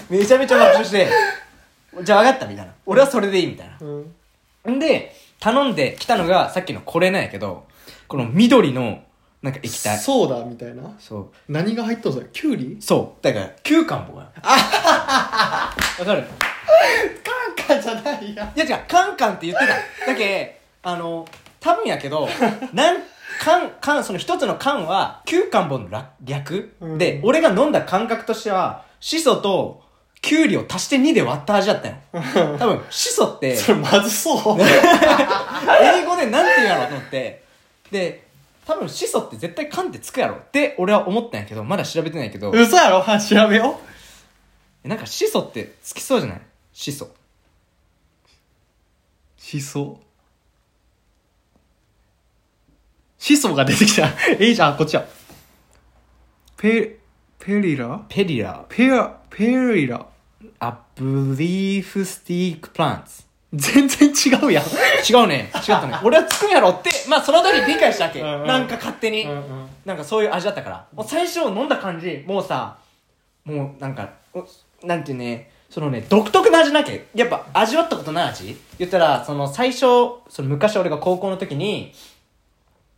[0.09, 1.09] めちゃめちゃ爆笑して、
[2.03, 2.71] じゃあ分かったみたいな。
[2.85, 3.77] 俺はそれでいいみたいな。
[3.81, 7.65] うんんで、頼んで来たのがさっきのこれなんやけど、
[8.07, 9.03] この緑の、
[9.41, 9.97] なんか液体。
[9.97, 11.51] ソーダみたいなそう。
[11.51, 12.77] 何が入っとんそれキュウリ？
[12.79, 13.23] そう。
[13.23, 14.27] だから、休館もが。
[14.43, 16.23] わかる？
[17.57, 19.65] カンカンじゃないやいや違う、カンカンって言って
[20.05, 20.11] た。
[20.11, 21.25] だけ、あの、
[21.61, 22.27] 多分やけど、
[22.73, 22.97] なん、
[23.39, 26.97] カン、カン、その一つのカンは、休館本の略略、うん。
[26.97, 29.81] で、俺が飲んだ感覚としては、シソと、
[30.21, 31.95] キュウリを足して2で割った味だったよ。
[32.59, 34.57] 多分、シソって、 それまずそう。
[35.81, 37.43] 英語でなんて言うやろうと思って。
[37.89, 38.23] で、
[38.67, 40.35] 多分シソって絶対カンってつくやろ。
[40.35, 43.01] って俺は思ったんやけど、まだ調べてないけど、嘘やろ？
[43.01, 43.79] は調べよ
[44.83, 46.41] なんかシソってつきそうじゃない？
[46.73, 47.09] シソ。
[49.37, 49.99] しそ
[53.21, 55.05] しそが出てきた えいいじゃんこっちや
[56.57, 56.97] ペ
[57.39, 58.01] ペリラ？
[58.09, 60.05] ペリラ、ペアペリラ
[60.59, 63.23] アブリーフスティックプランツ。
[63.53, 65.51] 全然違うやん違うね。
[65.55, 65.95] 違ったね。
[66.05, 68.21] 俺はつくんやろって、まあその時理解したわけ。
[68.21, 69.23] うんうんなんか勝手に。
[69.23, 70.85] うんうんなんかそういう味だったから。
[70.93, 72.77] もう最初飲んだ感じ、もうさ、
[73.43, 74.45] もうなんか、お
[74.83, 76.95] なんていうね、そのね、独特な味なきゃ。
[77.15, 78.55] やっぱ味わったことない味？
[78.77, 79.79] 言ったら、その最初、
[80.29, 81.91] その昔俺が高校の時に、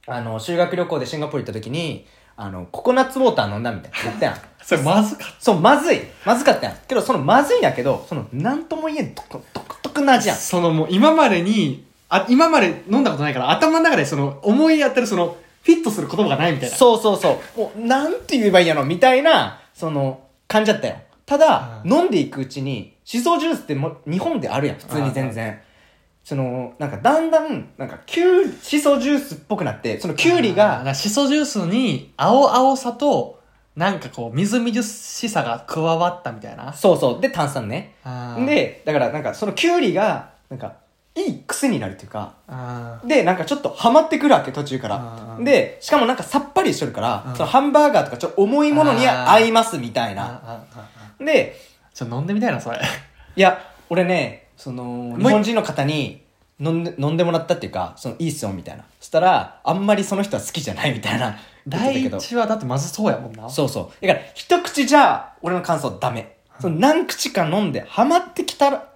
[0.06, 4.36] あの、修学旅行でシンガポール行った時に、あの、ココナッツウォーター飲んだみたいな言ったやん。
[4.64, 6.02] それまずかっそう、まずい。
[6.26, 6.78] まずかったやん。
[6.88, 10.38] けど、そのまずいんやけど、その、なんとも言えん独独特な味やん。
[10.38, 17.60] そのもう今までにあ今まで飲んだことないから頭の中でその思い当たるそのフィットする言葉がないみたいなそうそうそう。
[17.60, 20.96] もう、なんて言えばいいんやろ、みたいな、その、感じだったよ。
[21.26, 25.60] ただ、うん飲んでいくうちに、シソジュースっても日本であるやん、普通に全然。
[26.24, 33.42] その、なんか、だんだん、なんか、キュウシソジュースっぽくなって、そのキュウリあーだかが、らシソジュースに青々さと
[33.76, 36.72] なんかこうみずみずしさが加わったみたいな。
[36.74, 37.96] そうそう、で、炭酸ね。
[38.46, 40.76] で、だから、なんか、そのキュウリが、なんか、
[41.16, 42.34] いい癖になるっていうか、
[43.06, 45.38] で、なんかちょっとハマってくるわけ、途中かあら。
[45.40, 45.44] ー。
[45.44, 47.36] で、しかもなんかさっぱりしとるからう、ん。
[47.36, 50.64] そのハンバーガーとかちょっと重いものに合いますみたいな。
[51.20, 51.56] で、
[51.94, 52.80] ちょっと飲んでみたいなそれ。
[53.36, 53.60] いや、
[53.90, 56.24] 俺ね、その、日本人の方に、
[56.60, 58.86] 飲んで飲んでもらったっていうかそのいいっすよみたいな。
[59.00, 61.36] そしたらあんまりその人は好きじゃないみたいな。
[61.68, 63.50] 第けど一はだってまずそうやもんな。
[63.50, 64.06] そうそう。
[64.08, 66.38] だから一口じゃ俺の感想ダメ。
[66.60, 68.94] その何口か飲んでハマってきたら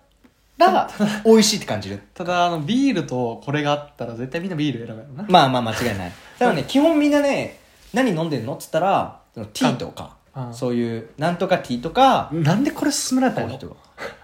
[1.26, 2.02] 美味しいって感じる。
[2.14, 5.26] ただ、あの、ビールとこれがあったら絶対みんなビール選ぶやろな。
[5.28, 6.12] まあまあ間違いない。
[6.40, 7.60] だからね基本みんなね
[7.94, 8.54] 何飲んでんの？
[8.54, 10.16] っつったらそのティーとか。
[10.36, 10.54] うん。
[10.54, 12.30] そういうなんとかティーとか。
[12.32, 13.78] なんでこれ勧められたの？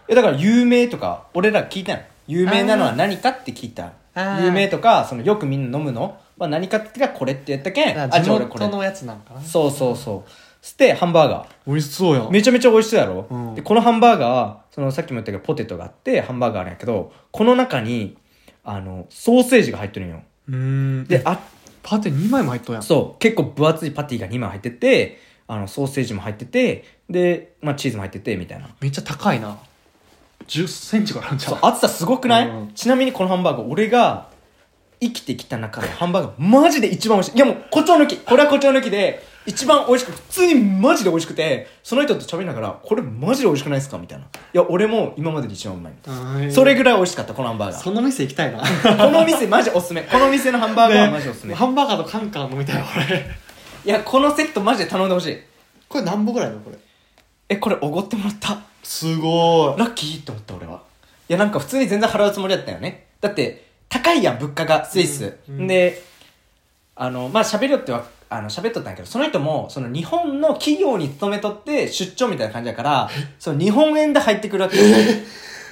[0.08, 2.02] えだから有名とか俺ら聞いたの？
[2.28, 4.46] 有名なのは何かって聞いたあー。
[4.46, 6.18] 有名とかそのよくみんな飲むの？
[6.38, 8.66] は何かって言ったらこれって言ったけん地じゃあ俺これ。
[8.66, 9.42] 元のやつなんかな。
[9.42, 10.30] そうそうそう。
[10.62, 11.48] そしてハンバーガー。
[11.68, 13.56] 美味しそうやめちゃめちゃ美味しそうやろ、うん。
[13.56, 18.18] でこのハンバーガーそのさっきも言ったけどポテトがあってハンバーガーあるんやけどこの中に
[18.64, 20.22] あのソーセージが入ってるんよ。
[20.48, 21.04] うーん。
[21.04, 21.40] で、であ
[21.84, 22.84] パテ2枚も入っとんやん。
[22.84, 23.20] そう。
[23.20, 28.70] 結構分厚いパティが2枚入っててあのソーセージも入っててで、まあ、チーズも入っててみたいな。
[28.80, 29.58] めっちゃ高いな。
[30.48, 32.72] 10センチからあるんちゃそうう厚さすごくない、うん。
[32.74, 34.30] ちなみにこのハンバーガー俺が
[35.00, 37.38] 生きてきた中でハンバーガーマジで一番美味しい。
[37.38, 43.98] いやもう誇張抜きこれは誇張抜きで一番美味しく普通にマジで美味しくてその人と喋りながらこれマジで美味しくないですか？
[43.98, 44.26] みたいな。
[44.26, 48.60] いや俺も今までで一番うまいうんそれぐらい美味しかったこのハンバーガーその店行きたいな。
[48.60, 48.66] こ
[49.12, 50.02] の店マジおすすめ。
[50.04, 53.26] この店のハンバーガーはマジおすすめ、ねハンバーガーとカンカン飲みたいわ、これ。
[53.86, 55.38] いやこのセットマジで頼んでほしい。
[55.90, 56.78] これ何本ぐらいなのこれ？
[57.50, 60.82] えこれおごってもらったすごラッキーって思った俺は。
[61.30, 63.08] いやなんか普通に全然払うつもりだったよね。
[63.22, 65.68] だって高いやん物価がスイス、うんうん。
[65.68, 66.04] で
[66.96, 74.78] あのまあ喋るよってはあの喋っとったんやけどその人もその日本の企業に勤めとって出張みたいな感じだからその日本円で入ってくるわけ。
[74.78, 74.84] よ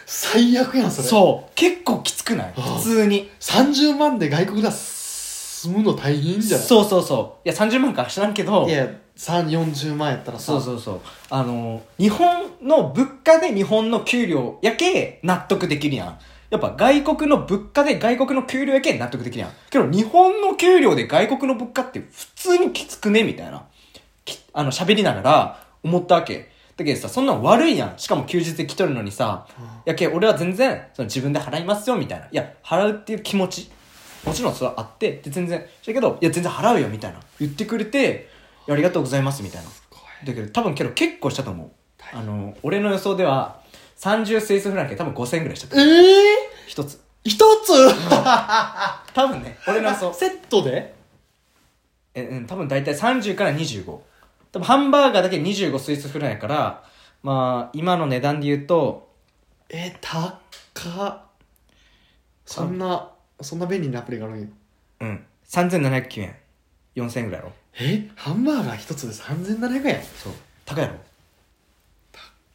[0.05, 1.07] 最悪やん、それ。
[1.07, 1.09] う。
[1.09, 1.51] そう。
[1.55, 2.53] 結構きつくない？
[2.53, 3.29] 普通に。
[3.39, 7.47] 30万で外国で住むの大変じゃないそうそうそう。
[7.47, 10.45] いや30万か知らんけどいや、3、40万やったらさ。
[10.45, 11.01] そうそうそう。
[11.29, 16.19] あの日本の物価で日本の給料やけ納得できるやん。
[16.49, 19.51] やっぱ外国の物価で外国の給料やけ納得できるやん。
[19.69, 23.63] けど日本の給料で外国の物価って普通にきつくねみたいな。
[24.25, 26.49] きあの喋りながら思ったわけ。
[26.77, 27.93] だけどさそんなん悪いやん。
[27.97, 29.47] しかも休日で来とるのにさ。
[29.85, 32.25] やけ俺は全然その自分で払いますよみたいな。
[32.25, 33.69] いや払うっていう気持ち。
[34.25, 37.19] もちろんそれはあってで全然だけどいや全然払うよみたいな。
[37.39, 38.29] 言ってくれて
[38.69, 39.69] ありがとうございますみたいな。
[40.25, 41.71] だけど多分けど結構したと思う。
[42.13, 43.61] あの俺の予想では
[43.97, 45.95] 30スイスフランケ多分5000円ぐらいしたとえ思う。
[45.95, 46.23] え
[46.67, 47.01] 一つ。
[47.23, 47.71] 一つ？
[49.13, 50.13] 多分ね俺の予想。
[50.13, 50.93] セットで？
[52.13, 54.03] えうん多分大体30から25多
[54.53, 56.83] 分ハンバーガーだけ25スイスフランやから
[57.23, 59.09] まあ今の値段で言うと
[59.73, 61.21] え、高っ。
[62.45, 64.47] そんな、そんな便利なアプリがあるんや。
[64.99, 65.25] うん。
[65.47, 66.35] 3709円。
[66.97, 68.09] 4000円ぐらいやろえ？
[68.15, 70.03] ハンバーガー一つで3700円？
[70.03, 70.33] そう。
[70.65, 70.95] 高いやろ？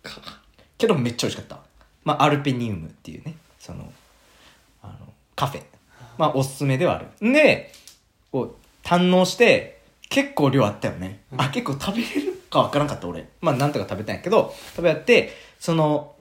[0.02, 0.20] か
[0.78, 1.58] けどめっちゃ美味しかった。
[2.04, 3.34] まあアルペニウムっていうね。
[3.58, 3.90] その
[4.82, 5.62] あのカフェ。
[6.18, 7.28] まあおすすめではある。
[7.28, 7.72] んで
[8.30, 11.40] こう堪能して結構量あったよね、うん。
[11.40, 13.28] あ結構食べれるかわからんかった俺。
[13.40, 16.14] まあなんとか食べたんやけど食べやってその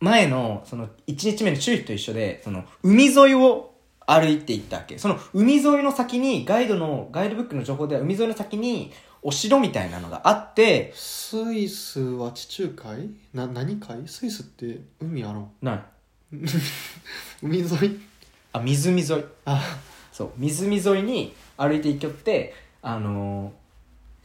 [0.00, 3.73] 前のその1日目の周囲と一緒でその海沿いを
[4.06, 4.98] 歩いていったわけ。
[4.98, 13.10] その海沿いの先にガイドのガイドブックの情報では海沿いの先にお城みたいなのがあってスイスは地中海？
[13.32, 14.06] な、何海？
[14.06, 15.46] スイスって海あるん？
[15.62, 15.84] な
[17.42, 18.00] 海沿い？
[18.52, 19.78] あ湖沿いあ、
[20.12, 20.30] そう。
[20.36, 23.64] 湖沿いに歩いていきよってあのー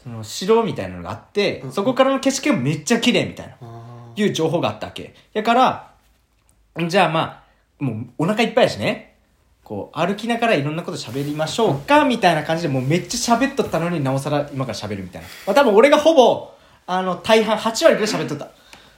[0.03, 5.13] その城みたいなのがあって、うんそこからの景色がめっちゃ綺麗みたいなあいう情報があったわけ。
[5.33, 5.91] だから
[6.87, 7.43] じゃあま
[7.79, 9.08] あもうお腹いっぱいやしね
[9.69, 16.51] こう歩きながらいろんなこと喋りましょうかみたいな感じでもうめっちゃ喋っとったのになおさら今から喋るみたいな、まあ、多分俺がほぼ
[16.87, 18.49] あの大半8割ぐらい喋っとった。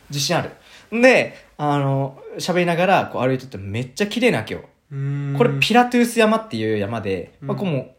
[0.09, 0.51] 自信ある。
[0.93, 4.61] であの喋りながらこう歩いとってめっちゃ綺麗なわけよ。
[4.93, 5.37] うーん。
[5.37, 7.93] これピラトゥース山っていう山で、まあ、うんここも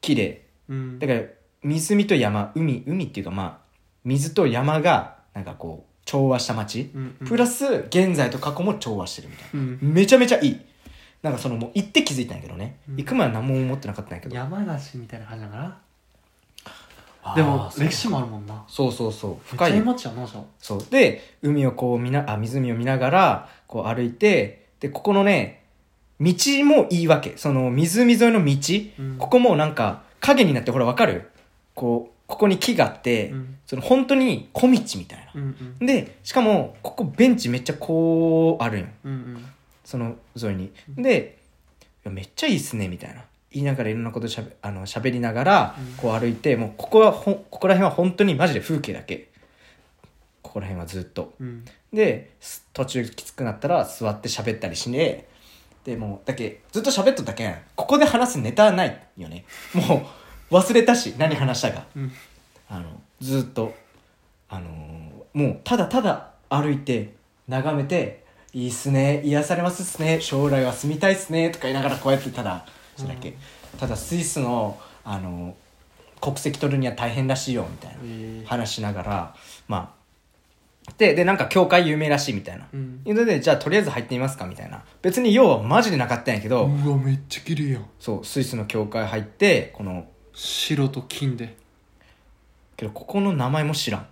[0.00, 0.44] 綺麗。
[0.68, 0.98] うん。
[0.98, 1.20] だから
[1.62, 3.58] 湖と山海海っていうかまあ
[4.04, 7.28] 水と山がなんかこう調和した街、うんうん。
[7.28, 9.60] プラス現在と過去も調和してるみたいな。
[9.60, 9.78] うん。
[9.80, 10.60] めちゃめちゃいい
[11.22, 12.96] なんかそのもう行って気づいたんやけどね、うん。
[12.96, 14.34] 行く前は何も思ってなかったんやけど。
[14.34, 15.78] 山梨みたいな感じだから。
[17.24, 18.64] あーでもそう歴史もあるもんな。
[18.66, 19.36] そうそうそう。
[19.44, 19.70] 深い。
[19.70, 20.42] 深いよ街やなじゃあ。
[20.58, 20.86] そう。
[20.90, 25.62] で海をこう見なあ湖を見ながらこう歩いてでここのね
[26.20, 27.34] 道もいいわけ。
[27.36, 28.56] その湖沿いの道、
[28.98, 29.18] うん。
[29.18, 31.30] ここもなんか影になってほらわかる？
[31.76, 33.58] こうここに木があって、うん。
[33.66, 35.86] その本当に小道みたいな、うんうん。
[35.86, 38.86] でしかもここベンチめっちゃこうあるんよ。
[39.04, 39.46] うんうん
[39.84, 40.72] その沿いに。
[40.96, 41.38] で
[42.04, 43.24] めっちゃいいっすねみたいな。
[43.50, 45.94] 言いながらいろんなことしゃべあの喋りながらうん。
[45.96, 49.28] こう歩いて、もうここはほんここら辺は本当にマジで風景だけ。
[50.42, 51.34] ここら辺はずっと。
[51.40, 51.64] うん。
[51.92, 55.26] です途中きつくなったら座って喋ったりしね
[55.84, 59.44] でもうだけずっと喋っとったけんここで話すネタないよね。
[59.74, 60.06] も
[60.50, 61.86] う忘れたし何話したか。
[61.94, 62.12] うん。
[62.68, 63.74] あのずっと
[64.48, 65.02] あのー
[65.34, 67.14] もうただただ歩いて
[67.48, 68.21] 眺めて
[68.54, 73.34] 「いいっすね癒されますっすね将来は住みたいっすね」とか言いながらこうやってただそれだけ、
[73.78, 75.52] ただスイスの、あのー
[76.22, 78.42] 国籍取るには大変らしいよみたいなえ。
[78.44, 79.34] ー話しながら
[79.66, 80.02] まあ
[80.96, 83.02] ででなんか教会有名らしいみたいな、うん。
[83.04, 84.84] いうのでじゃあとりあえず入ってみますかみたいな。
[85.00, 87.86] 別に用はマジでなかったんやけど、うわめっちゃ綺麗やん。
[87.98, 91.56] そうスイスの教会入ってこの白と金で。
[92.76, 94.06] けどここの名前も知らん。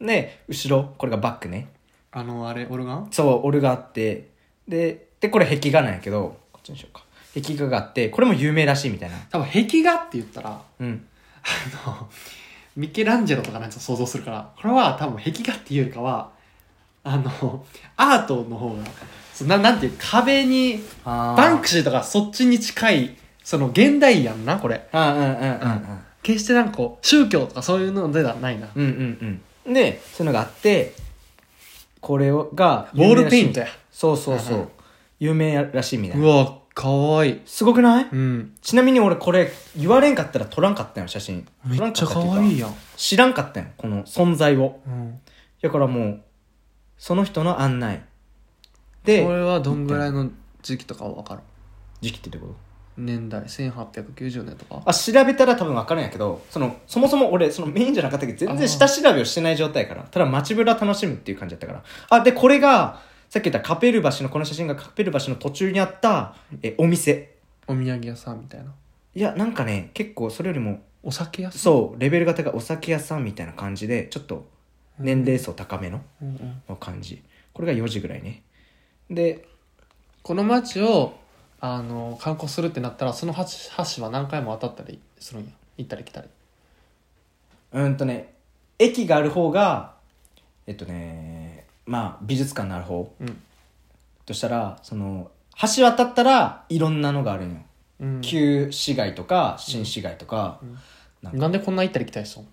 [0.04, 1.68] で後ろこれがバックね
[2.12, 3.08] あのあれオルガン？
[3.10, 4.28] そうオルがあって。
[4.68, 7.04] ででこれ壁画なんやけどこっちにしようか。
[7.34, 9.16] 壁画があってこれも有名らしいみたいな。
[9.30, 11.06] 多分壁画って言ったらうん。
[11.84, 12.08] あの
[12.76, 16.30] ミケランジェロとかなんか想像するからこれは多分壁画っていうよりかは
[17.02, 17.64] あの
[17.96, 18.84] アートの方が
[19.34, 24.88] そうななんていう壁にあバンクシーとかそっちに近いその現代やんなこれ。
[24.92, 25.32] あうんうんうん。
[25.32, 26.00] うん。
[26.22, 28.68] 決してなんかこう宗教とかそういうのではないな。
[28.74, 29.72] うんうんうん。
[29.74, 30.94] でそういうのがあって
[32.00, 33.66] これがウォールペイントや。
[33.90, 34.68] そうそうそう、うんうん
[35.22, 37.40] 有名らしいみたいうなわかわいい。
[37.44, 38.08] すごくない？
[38.10, 38.54] うん。
[38.62, 41.46] ちなみに俺これ言われんかったら撮らんかったよ写真。
[41.66, 42.74] めっちゃかわいいやん。
[42.96, 44.80] 知らんかったよこの存在を。
[44.86, 45.20] うん。
[45.60, 46.22] だからもう
[46.96, 48.02] その人の案内こ
[49.04, 50.30] でれはどんぐらいの
[50.62, 51.40] 時期とかは分かる
[52.00, 52.54] 時期ってどういうこ
[52.96, 54.76] 年代1890年とか？
[54.76, 61.82] とあ調べたら多分分かるんやけどそのそもそも俺そのメインじゃなかったけど全然下調べをしてない状態やからただ街ぶら楽しむっていう感じだったから。
[62.10, 67.36] あでこれがさっき言ったカペル橋のこの写真がカペル橋の途中にあったえお店。
[67.68, 68.72] お土産屋さんみたいな。
[69.14, 71.58] いやなんかね結構それよりもお酒屋さん？
[71.58, 74.46] そうレベルが高いお酒屋さんみたいな感じでちょっと
[74.98, 76.02] 年齢層高めの
[76.68, 77.22] の感じ。
[77.52, 78.42] これが4時ぐらいね。
[79.08, 79.46] で
[80.22, 81.14] この街を
[81.60, 83.40] あの観光するってなったらその橋
[83.96, 85.50] 橋は何回も渡ったりするんや？
[85.76, 86.28] 行ったり来たり。
[87.72, 88.34] うんとね
[88.78, 89.94] 駅がある方が
[90.66, 93.12] えっとねまあ美術館のある方。
[93.20, 93.42] うん。
[94.26, 95.30] としたらその
[95.76, 97.60] 橋渡ったらいろんなのがあるんよ、
[98.00, 98.20] うん。
[98.22, 100.78] 旧市街とか新市街とか、うん。
[101.22, 101.38] なんか。
[101.38, 102.44] なんでこんな行ったり来たりしそう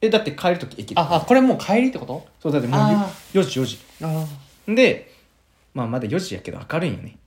[0.00, 2.26] えだって帰る時駅でああこれもう帰りってこと？
[2.40, 3.78] そうだってもうあ4時4時。
[4.02, 4.26] あ
[4.68, 5.12] で
[5.74, 7.16] まあまだ4時やけど明るいんよね。
[7.16, 7.19] あ9月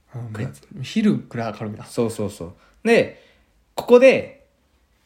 [0.82, 1.86] 昼くらい明るいな。
[1.86, 2.54] そうそうそう。
[2.84, 3.22] で
[3.76, 4.46] ここで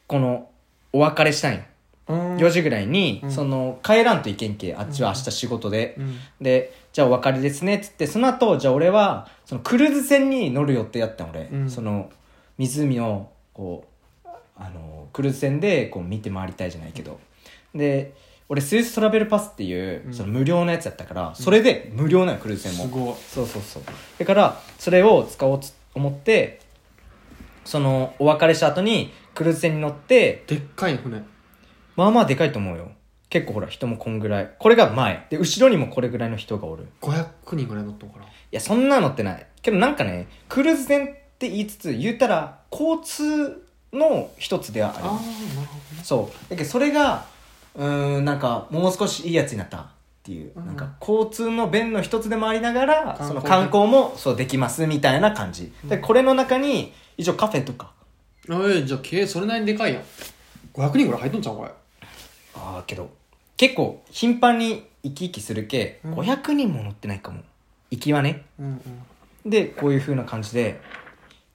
[0.08, 0.50] この
[0.94, 1.62] お別れしたんよ。
[2.08, 3.32] 4 4時ぐらいに、うん。
[3.32, 6.18] その帰らんといけんけあっちは明日仕事で、うん。
[6.42, 11.70] でじゃあお別れですねっつってその後じゃあ俺はそのクルーズ船に乗る予定やったん俺、うん。
[11.70, 12.10] その
[12.58, 13.86] 湖をこ
[14.26, 17.20] うあのクルーズ船でこう見て回りたいじゃないけど。
[17.76, 18.14] で
[18.50, 20.14] 俺スイストラベルパスっていう、うん。
[20.14, 22.86] その無料のやつやったからそれで無料なのクルーズ船も。
[22.86, 23.16] すごい。
[23.16, 23.84] そうそうそう。
[24.18, 26.62] だからそれを使おうと思って
[27.66, 31.24] そのお別れした後にクルーズ船に乗ってでっかい船。
[31.96, 32.92] まあまあでかいと思うよ。
[33.30, 34.52] 結構ほら人もこんぐらい。
[34.58, 35.28] これが前。
[35.30, 36.88] で後ろにもこれぐらいの人がおる。
[37.02, 39.46] 500人ぐらい乗ったのかないやそんなのってない。
[39.62, 45.06] けどなんかねクルーズ船って言いつつ言ったら交通の一つではある。
[45.06, 45.24] ああなる
[45.68, 46.04] ほどね。
[46.04, 46.50] そう。
[46.50, 47.26] だけどそれが
[47.78, 49.88] うーんなんかもう少しいいやつになったっ
[50.24, 50.66] ていう、うん。
[50.66, 57.92] なんか交通の便の一つでもありながら光その観光もそうできますみたいな感じ、でこれの中に一応カフェとか。
[58.50, 60.04] あえじゃあ経営それなりにでかいやん。
[60.74, 61.72] 500人ぐらい入っとんちゃうこれ
[62.56, 63.10] ああけど
[63.58, 66.14] 結構頻繁に行き来するけ、うん。
[66.16, 67.42] 500人も乗ってないかも。
[67.92, 68.46] 行きはね。
[68.60, 68.82] うん
[69.46, 69.50] うん。
[69.50, 70.82] でこういう風な感じで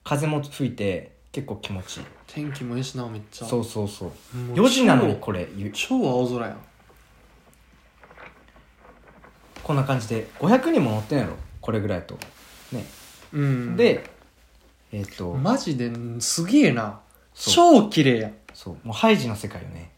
[0.03, 3.45] 風も吹いて結構気持ちいい天気もいいしなめっちゃ。
[3.45, 4.37] そうそうそう。
[4.37, 5.47] もう4時なのに超これ。
[5.55, 6.57] ゆ超青空やん。
[9.63, 11.35] こんな感じで500人も乗ってんやろ？
[11.61, 12.17] これぐらいと。
[12.71, 12.83] ね、
[13.33, 13.77] うん。
[13.77, 14.09] で
[14.91, 15.35] えっ、と。
[15.35, 16.99] マジですげえな。
[17.35, 17.83] そう。
[17.83, 18.33] 超綺麗やん。
[18.51, 18.87] そう。
[18.87, 19.91] もうハイジの世界よね。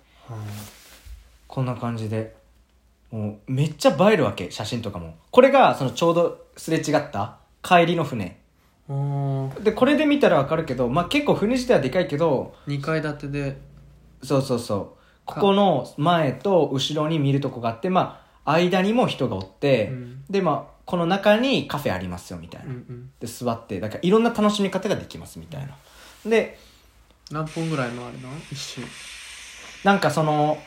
[1.48, 2.36] こんな感じで。
[3.12, 5.16] もうめっちゃ映えるわけ写真とかも。
[5.32, 8.26] これがそのちょうどすれ違った帰りの船。
[8.26, 8.45] うん
[8.88, 13.58] でこれで見たらわかるけど、まあ、結構船自体はでかいけど2階建てで。
[14.24, 14.90] そうそうそう。
[15.26, 20.24] ここの前と後ろに見るとこがあってまあ間にも人がおって、うん。
[20.30, 23.12] でまあこの中にカフェありますよみたいな、うんうん。
[23.20, 25.76] で座ってだからいろんな楽しみ方ができますみたいな。
[26.30, 26.60] で
[27.32, 28.82] 何分ぐらいのあれな一周
[29.84, 30.60] なんかその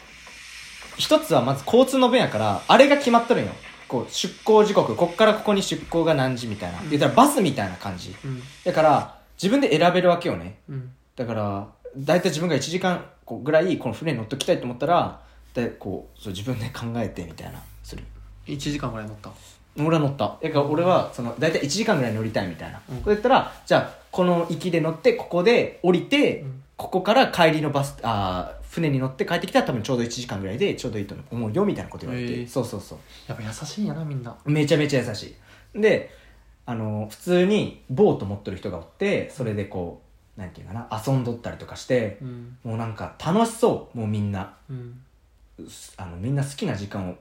[0.97, 3.53] 一つはまず交通の便やからあれが決まっとるんよ
[3.89, 6.91] こう出港時刻こっからここに出港が何時みたいな、うん。
[6.91, 8.14] 言ったらバスみたいな感じ。
[8.24, 8.43] うん。
[8.64, 10.59] だから自分で選べるわけよね。
[10.68, 10.93] うん。
[11.16, 15.20] だから大体自分が1時間こうぐらいこの船に乗っときたいと思ったら
[15.55, 17.62] でこうそう自分で考えてみたいな。
[17.82, 18.05] する。
[18.47, 19.30] 1時間ぐらい乗った？
[19.78, 20.36] 俺は乗った。
[20.43, 22.97] だから俺はその大体1時間ぐらい乗りたいみたいな、うん。
[22.99, 26.62] こうやったらじゃあこの行きで乗ってここで降りて、うん。
[26.76, 32.49] ここから帰りのバスあー船に乗って帰ってきたら多分ちょうど1時間ぐらいでちょうどいいと思うよみたいなこと言われて、へー。
[32.49, 32.99] そうそうそう。
[33.27, 34.37] やっぱ優しいんやなみんな。
[34.45, 35.35] めちゃめちゃ優し
[35.75, 35.81] い。
[35.81, 36.11] で
[36.66, 40.03] あの普通にボート持ってる人がおってそれでこ
[40.37, 42.59] うなんていうかな遊んどったりとかしてうん。
[42.62, 44.55] もうなんか楽しそうもうみんな。
[44.71, 45.01] うん。
[45.97, 47.16] あのみんな好きな時間を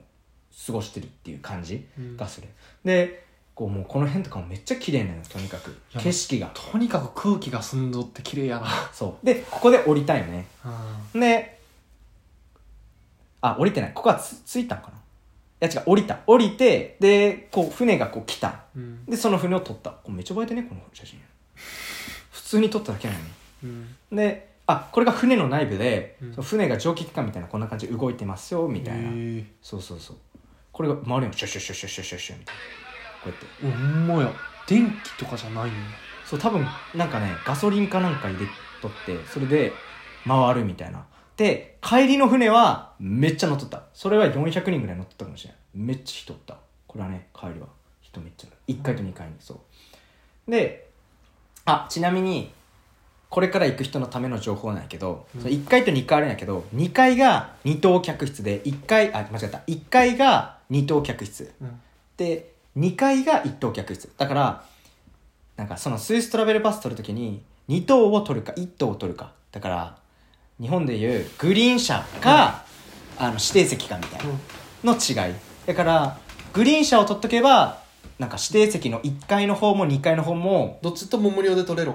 [0.66, 2.48] 過ごしてるっていう感じうんがする、
[2.84, 3.27] で
[3.58, 5.76] こうもうこの辺とかもめっちゃ綺麗なのよとにかく。
[5.92, 6.52] や景色が。
[6.54, 8.68] とにかく空気が澄んどって綺麗やな。
[8.94, 9.26] そう。
[9.26, 10.46] でここで降りたいよね。
[11.16, 11.60] で
[13.42, 13.94] あ降りてない。
[13.96, 15.68] ここはつ着いたんかな。
[15.68, 16.20] いや違う降りた。
[16.28, 18.66] 降りてでこう船がこう来た。
[18.76, 19.04] うん。
[19.08, 19.90] でその船を撮った。
[19.90, 21.20] これめっちゃ映えてねこの写真。
[22.30, 23.26] 普通に撮っただけなのに。
[23.64, 24.16] うん。
[24.16, 26.32] であこれが船の内部で、うん。
[26.32, 30.18] その船が蒸気機関みたいなこんな感じで動いてますよみたいな、へえそうそうそう。
[30.72, 32.62] これが回るよシュッシュッシュッシュッシュッシュッシュッみたいな
[33.24, 33.78] こうやって。
[33.78, 34.32] ほんまや。
[34.68, 35.74] 電気とかじゃないんや
[36.26, 38.46] そう多分なんかねガソリンかなんか入れ
[38.82, 39.72] とってそれで
[40.28, 41.06] 回るみたいな。
[41.38, 43.84] で帰りの船はめっちゃ乗っとった。
[43.94, 46.58] それは400人ぐらい乗っとったかもしれないめっちゃ人おった。
[46.86, 47.68] これはね帰りは。
[48.02, 48.48] 人めっちゃ。
[48.68, 49.62] 1階と2階にそ
[50.48, 50.52] う。
[50.52, 50.90] で
[51.64, 52.52] あちなみに
[53.30, 55.42] これから行く人のための情報なんやけど、うん。
[55.42, 59.60] その1階と2階あるんやけど2階が2等客室で1階あ間違った。
[59.60, 61.54] 1階が2等客室。
[61.62, 61.82] うん。
[62.18, 64.10] で2階が1等客室。
[64.18, 64.64] だから
[65.56, 69.32] なんかそのスイストラベルパス取るときに2等を取るか1等を取るか。
[69.52, 69.98] だから
[70.62, 72.64] 日本でいうグリーン車か、
[73.18, 74.28] あの指定席かみたい
[74.84, 75.36] なの違い。
[75.66, 76.18] だから
[76.54, 77.82] グリーン車を取っとけば
[78.20, 81.94] なんか指定席の1階の方も2階の方もどっちとも無料で取れる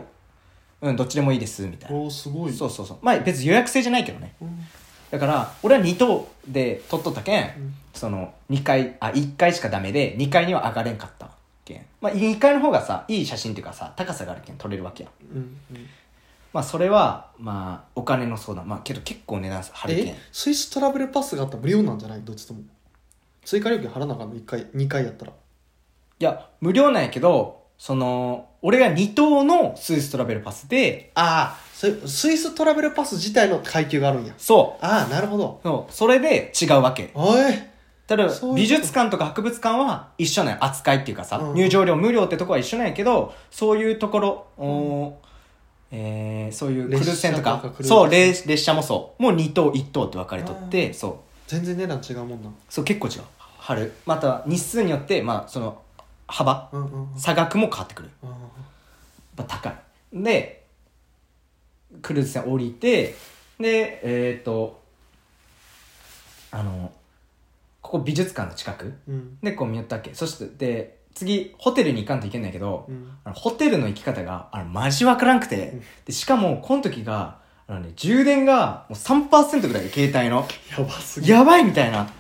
[0.81, 1.97] うんどっちでもいいですみたいな。
[1.97, 2.53] おおすごい。
[2.53, 2.99] そうそうそう。
[3.03, 4.35] まあ別に予約制じゃないけどね。
[4.43, 4.67] うん
[5.13, 7.75] だから俺は2等で取っとったけん、うん。
[7.93, 11.31] その2階あ1階しかダメで2階には上がれんかった
[11.67, 11.85] けん。
[12.01, 15.87] まあ2階の方がさいい写真っていうかさ高さがあるけん撮れるわけやうんうん。
[16.53, 18.67] まあそれはまあお金の相談。
[18.69, 20.07] まあけど結構値段張るけん。
[20.09, 22.23] えスイストラベルパスがあったら無料なんじゃない？
[22.23, 22.63] どっちとも。
[23.45, 25.33] 追加料金払わなあかんの？1回2回やったら。
[25.33, 34.33] いや無料なんやけどその俺が2等のスイストラベルパスでああススイストラベルパス自体の階級があるんや。
[34.39, 35.59] そああなるほど。
[35.65, 35.93] うそう。
[35.93, 37.11] それで違うわけ。
[37.15, 37.53] おい。
[38.07, 41.55] ただ美術館とか博物館は一緒なんや扱いっていうかさ、うん。
[41.55, 45.13] 入場料無料ってとこは一緒なんやけどそういうところ、おー
[45.91, 49.23] えーそういうクルーズ船とかとかそう列列車もそう。
[49.23, 51.15] もう2等1等って分かれとってあそう。
[51.49, 52.51] 全然値段違うもんな。
[52.71, 53.23] そう結構違う。
[53.59, 53.93] 春。
[54.07, 55.83] また日数によってまあその
[56.29, 57.19] 幅うんうんうん。
[57.19, 58.11] 差額も変わってくる。
[58.23, 58.37] あやっ
[59.37, 60.23] ぱ高い。
[60.23, 60.62] で
[62.01, 63.15] クルーズ船降りて
[63.61, 64.81] でえっ、と
[66.51, 66.93] あの
[67.81, 69.39] ここ美術館の近くーうん。
[69.43, 70.15] でこう見よったっけ。
[70.15, 73.11] そしてで次ホテルに行かんといけないけど、うん。
[73.25, 75.83] あのホテルの行き方があのマジわからんくて、うん。
[76.07, 80.47] でしかもこの時があの、ね、充電がもう3%ぐらいで携帯の。
[80.77, 81.27] やばすぎ。
[81.27, 82.11] るやばいみたいな。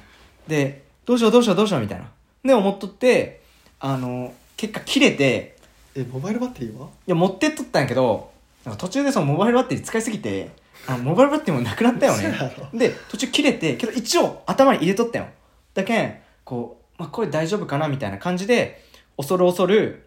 [0.49, 2.11] でどうしようどうしようどうしようみたいな。
[2.45, 3.43] で思っとって
[3.81, 5.57] あの結果切れて。
[5.95, 6.87] えモバイルバッテリーは？
[6.87, 8.32] いや持ってっとったんやけど
[8.65, 10.51] なんか途中でそのモバイルバッテリー使いすぎて
[10.87, 12.35] あのモバイルバッテリーもなくなったよね。
[12.73, 15.27] で途中切れてけど一応頭に入れとったよ。
[15.75, 18.85] だけんこう、まあ、これ大丈夫かなみたいな感じで
[19.17, 20.07] 恐る恐る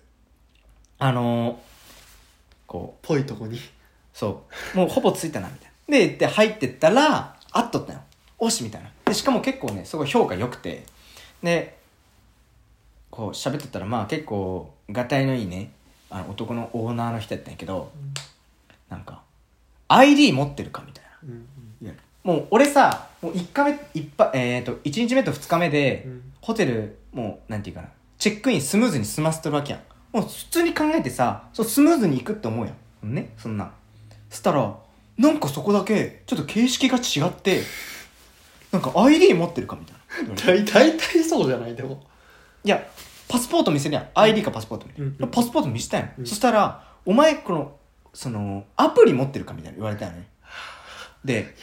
[1.00, 1.56] あのー
[2.68, 3.60] こうぽいとこに。
[4.14, 4.44] そ
[4.74, 4.78] う。
[4.78, 5.98] もうほぼついたなみたいな。
[6.10, 8.00] でで入ってったらあっとったよ。
[8.40, 8.90] おしみたいな。
[9.06, 10.84] でしかも結構ねすごい評価良くて。
[11.44, 11.78] で
[13.12, 15.72] こう喋っとったらまあ結構がたいのいいね
[16.10, 17.92] あの男のオーナーの人やったんやけど
[18.90, 19.22] なんか
[19.88, 21.10] ID 持ってるかみたいな。
[21.24, 21.32] うん
[21.82, 21.86] うん。
[21.86, 26.22] いやもう俺さもう1日目一ぱえっ、と1日目と2日目で、うん。
[26.42, 29.82] ホテルもうなんていうかなチェックインスムーズに済ませてるわけやん。
[30.16, 32.74] もう普通に考えてさそうスムーズに行くって思うや
[33.04, 33.14] ん。
[33.14, 33.72] ねそんな
[34.30, 34.76] そしたら
[35.18, 37.62] なんかそこだけちょっと形式が違って
[38.72, 40.36] なんか ID 持ってるかみたいな。
[40.36, 42.04] 大大体そうじゃないでも。
[42.64, 42.86] いや
[43.28, 44.08] パスポート見せるやん。
[44.14, 45.30] ID かパスポートみたいな、うんうん。
[45.30, 46.26] パスポート見せたやん、うん。
[46.26, 47.76] そしたらお前この
[48.16, 50.28] そのアプリ持ってるかみたいな言われたよね
[51.24, 51.54] で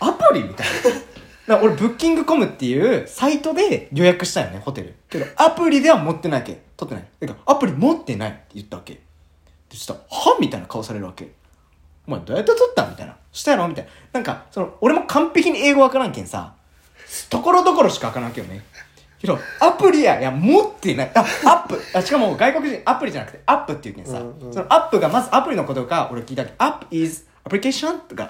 [0.00, 1.00] アプリみたいな。
[1.48, 4.94] だから俺、ブッキングコムっていうサイトで予約したよね、ホテル。
[5.08, 6.60] けど、アプリでは持ってないけ。
[6.76, 7.08] 取ってない。
[7.20, 8.94] だから、アプリ持ってないって言ったわけ。
[8.94, 9.00] で、
[9.70, 11.32] そしたら、はみたいな顔されるわけ。
[12.06, 13.16] お前、どうやって取ったみたいな。
[13.32, 13.90] したやろみたいな。
[14.12, 16.54] なんか、その、俺も完璧に英語わからんけんさ、
[17.30, 18.62] ところどころしかわからんけどね。
[19.20, 21.10] けど、アプリや、いや、持ってない。
[21.14, 21.80] あ、アップ。
[21.92, 27.98] あ、しかも外国人、アプリじゃなくて、アップって言うけんさ、うんうんそのアップがまずアプリのことか、俺聞いたけど、アップ is application?
[28.00, 28.28] とか。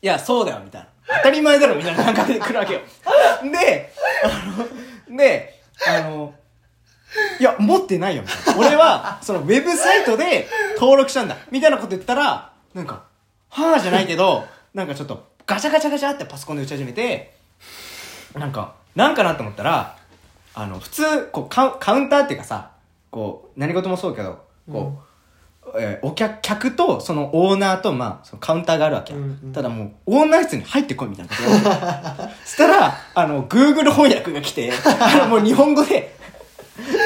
[0.00, 0.88] いや、そうだよ、みたいな。
[1.18, 2.80] 当たり前だろみたいな感覚で来るわけよ。
[3.52, 3.92] で、
[4.24, 6.34] あの、で、あの、
[7.40, 8.60] いや、持ってないよ、みたいな。
[8.60, 10.46] 俺は、その、ウェブサイトで
[10.78, 11.36] 登録したんだ。
[11.50, 13.04] みたいなこと言ったら、なんか、
[13.48, 14.44] はぁじゃないけど、
[14.74, 17.37] なんかちょっと、ガチャガチャガチャってパソコンで打ち始めて、
[18.36, 19.96] なんか、なんかなと思ったら、
[20.54, 22.70] あの、普通、こうカウ、カウンターっていうかさ、
[23.10, 29.18] こう、何事もそうけど、こう、えーお客、客と、そのオーナーと、まあ、そのカウンターがあるわけや。
[29.18, 29.52] うんうん。
[29.52, 31.32] ただもう、オーナー室に入ってこいみたいな。
[32.14, 36.16] こ そしたら、あの、Google 翻訳が来て、あのもう日本語で、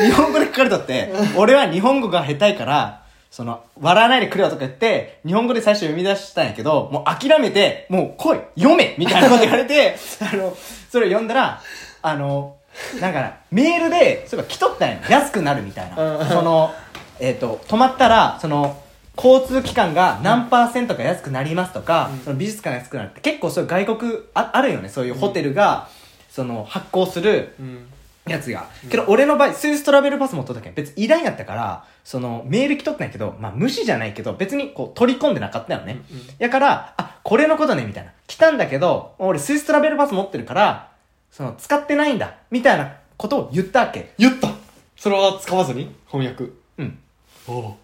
[0.02, 3.01] 日本語で書かれとって、俺は日本語が下手いから、
[3.32, 10.54] その、笑わないでくれよとか言って、日本語で最初読み出したんやけど、もう諦めて、もう来い読めみたいなこと言われて、 あの、
[10.90, 11.62] それを読んだら、
[12.02, 12.56] あの、
[13.00, 16.18] なんか、メールで、そういえば来とったんや安くなるみたいうん。
[16.18, 16.28] な。
[16.28, 16.74] その、
[17.20, 18.76] えっ、と、泊まったら、その、
[19.16, 22.18] 交通機関が何パーセントか安くなりますとか、うん。
[22.24, 25.88] その美術館が安くなるって結構そういう外国ああるよねそういうホテルが、
[26.30, 27.86] その発行するうん。
[28.26, 28.66] やつが。
[28.90, 30.70] けど俺の場合、スイストラベルパス持っとったけ？
[30.70, 36.00] ん、別にいらんやったから、そのメール来とったんやけど、まあ無視じゃないけど、別にこう取り込んでなかったよね。
[36.10, 38.10] うんうんやから、あ、これのことね、みたいな。
[38.26, 40.90] 来たんだけど、俺スイストラベルパス持ってるから、
[41.30, 44.12] その使ってないんだ、みたいなことを言ったわけ。
[44.18, 44.48] 言った
[44.96, 45.94] それは使わずに？
[46.08, 46.44] 翻訳
[46.78, 46.98] うん。
[47.46, 47.76] おお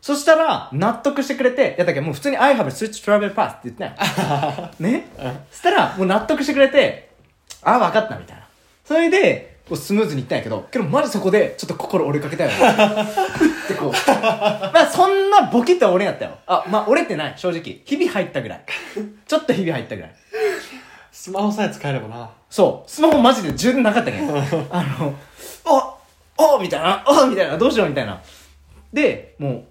[0.00, 2.00] そしたら、納得してくれて、やったけ？
[2.00, 4.70] どもう普通に I have a Switch Travel Pass って言ったんよ。
[4.78, 5.08] ね
[5.50, 7.10] そしたら、もう納得してくれて、
[7.62, 8.46] あ、分かった、みたいな。
[8.84, 12.56] それで、スムーズにいったんやけど、けどマジそこで、ちょっと心折れかけたよね。
[13.64, 13.90] ってこう。
[13.90, 16.38] まあそんなボキって折れんやったよ。
[16.46, 17.80] あ、まあ折れてない、正直。
[17.84, 18.64] 日々入ったぐらい。
[19.26, 20.14] ちょっと日々入ったぐらい。
[21.10, 22.90] スマホさえ使えればなそう。
[22.90, 24.30] スマホマジで充電なかったけん。
[24.30, 25.14] あの、
[25.64, 25.96] あ
[26.38, 28.20] あみたいな、あみたいな、どうしようみたいな。
[28.92, 29.64] で、もう、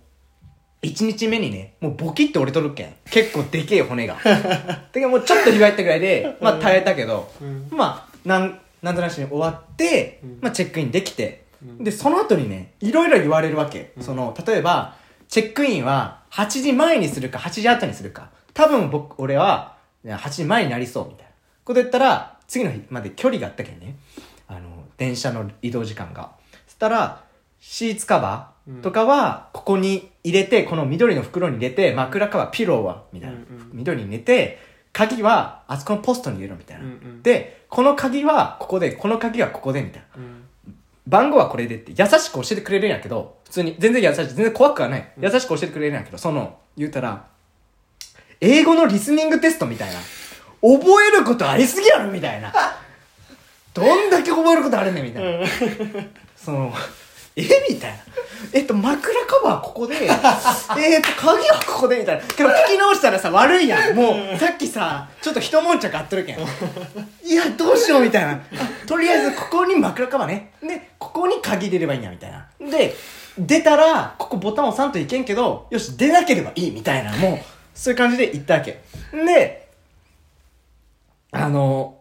[0.82, 2.94] 一日目にね、もうボキって折れとるけん。
[3.10, 4.18] 結構でけえ骨が。
[4.24, 13.94] だけどもうちょっとひがいったぐらいで、まあ耐えたけど、うんまあ、なん、なんとなしに終わって、うんまあチェックインできて、うんで、その後にね、いろいろ言われるわけ。
[13.98, 14.96] うんその、例えば、
[15.28, 18.30] チェックインは8時前にするか8時後にするか。
[18.54, 21.32] 多分僕、俺は、いや8時前になりそう、みたいな。
[21.64, 23.98] こと言ったら、次の日まで距離があったけんね。
[24.48, 26.32] あの、電車の移動時間が。
[26.68, 27.24] そしたら、
[27.60, 33.38] シーツカバーとかは、ここに入れて、この緑の袋に入れて、枕カバー、ピローは、みたいな。
[33.74, 34.60] 緑に入れて、
[34.96, 36.86] 鍵は、あそこのポストに入れろ、みたいな。
[36.86, 40.22] うんうんで、この鍵はここで、この鍵はここで、みたいな。
[40.22, 40.42] うん
[41.08, 45.08] 番号はこれでって優しく教えてくれるんやけど、普通に、全然優しい、全然怖くはない。
[45.22, 47.28] 優しく教えてくれるんやけど、その、言うたら、
[48.42, 50.00] 英語のリスニングテストみたいな。
[50.62, 52.52] 覚えることありすぎやろみたいな。
[53.76, 55.46] どんだけ覚えることあるねんみたいな。
[56.36, 56.74] その、
[57.36, 57.98] えみたいな。
[58.54, 62.22] えっと、枕カバーここで、 えっと、鍵はここで、みたいな。
[62.22, 63.96] けど聞き直したらさ、悪いやん。
[63.96, 66.38] もう、さっきさ、ちょっと一悶着あっとるけん。
[66.38, 68.32] いや、どうしよう、みたいな。
[68.32, 68.40] あ
[68.88, 70.52] とりあえず、ここに枕カバーね。
[70.62, 72.48] で、ここに鍵入れればいいんや、みたいな。
[72.60, 72.96] で、
[73.38, 77.12] 出たら、ここボタン押さんといけんけど、よし、出なければいい、みたいな。
[77.18, 77.40] もう、
[77.74, 78.82] そういう感じで行ったわけ。
[79.12, 79.68] で、
[81.32, 81.98] あの、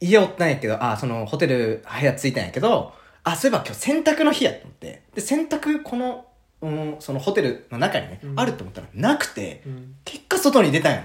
[0.00, 2.92] 家おったんやけど、あ、その、ホテル、部屋着いたんやけど、
[3.24, 5.02] あ、そういえば今日洗濯の日やと思って。
[5.14, 6.26] で、洗濯、この、
[6.62, 11.04] うん、そのホテルの中にね、うんあると思ったらなくて、うん結果外に出たんや。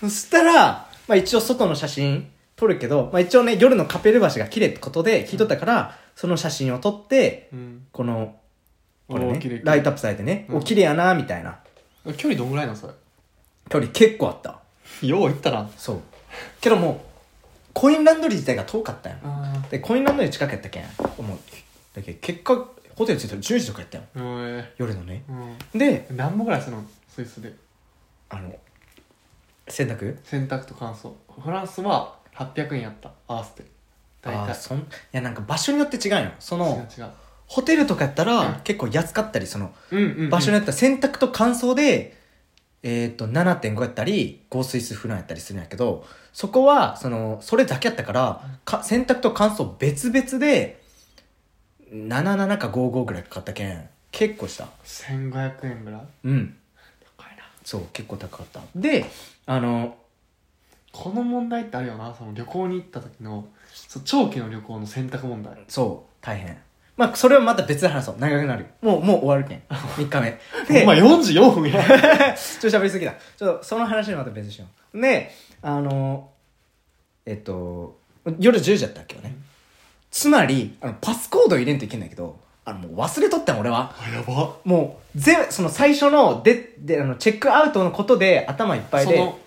[0.00, 8.36] そしたら、まあ一応外の写真撮るけど、まあ一応ね、夜のカペル橋が綺麗ってことで聞いとったから、その写真を撮って、うんこの、
[9.08, 11.58] これね、ライトアップされてね、うんお、綺麗やな、みたいな。
[12.16, 12.92] 距離どんぐらいなのそれ？
[13.68, 14.60] 距離結構あった。
[15.06, 16.00] よう行ったなそう。
[16.60, 17.05] けどもう、
[17.76, 19.18] コインランドリー自体が遠かったんや。
[19.22, 20.80] あで、コインランドリー近くやったけ？
[20.80, 20.82] ん。
[21.22, 21.38] もう、
[21.94, 22.54] だけど結果、
[22.96, 24.04] ホテル着いたら10時とかやったよ。
[24.16, 25.24] あ夜のね。
[25.28, 25.78] うん。
[25.78, 27.52] で、何本ぐらいするのスイスで。
[28.30, 28.50] あの、
[29.68, 30.16] 洗濯？
[30.24, 31.12] 洗濯と乾燥。
[31.38, 33.12] フランスは800円やった。
[33.28, 33.68] 合わせて。
[34.22, 34.38] 大体。
[34.38, 36.30] あーそんいやなんか場所によって違うよ。
[36.38, 37.10] その違う。
[37.46, 38.54] ホテルとかやったら、うん。
[38.64, 42.16] 結構安かったりそのうんうん、うん、場所によっては洗濯と乾燥で、
[42.82, 50.80] えっ、と7.5やったり合水数フランやったりするんやけどそこはそのそれだけやったからか洗濯と乾燥別々で
[51.92, 54.66] 77か55ぐらいかかったけん結構した。
[54.84, 56.02] 1500円ぐらい？
[56.24, 56.56] うん。
[57.18, 57.42] 高いな。
[57.64, 58.60] そう結構高かった。
[58.74, 59.04] で
[59.46, 59.96] あの
[60.92, 62.14] この問題ってあるよな。
[62.14, 65.58] その旅行に行った時のそう長期の旅行の選択問題。
[65.68, 66.56] そう大変
[66.96, 68.68] まあそれはまた別で話そう長くなるよ。
[68.80, 69.62] もうもう終わるけん。
[69.68, 70.82] 3日目。
[70.82, 71.82] お前44分や。
[72.36, 73.14] ちょっと喋りすぎだ。
[73.36, 75.00] ちょっとその話はまた別にしよう。
[75.00, 75.30] で、
[75.62, 76.30] あの、
[77.26, 77.98] えっと、
[78.38, 79.34] 夜10時だったっけよね。
[80.10, 83.94] つまり、あの、パスコード入れんといけないけど、あの、もう忘れとったん俺は。
[84.00, 84.54] あやば。
[84.64, 89.38] もう、全部、その最初の、で、で、あの、チェックアウトのことで頭いっぱいで、その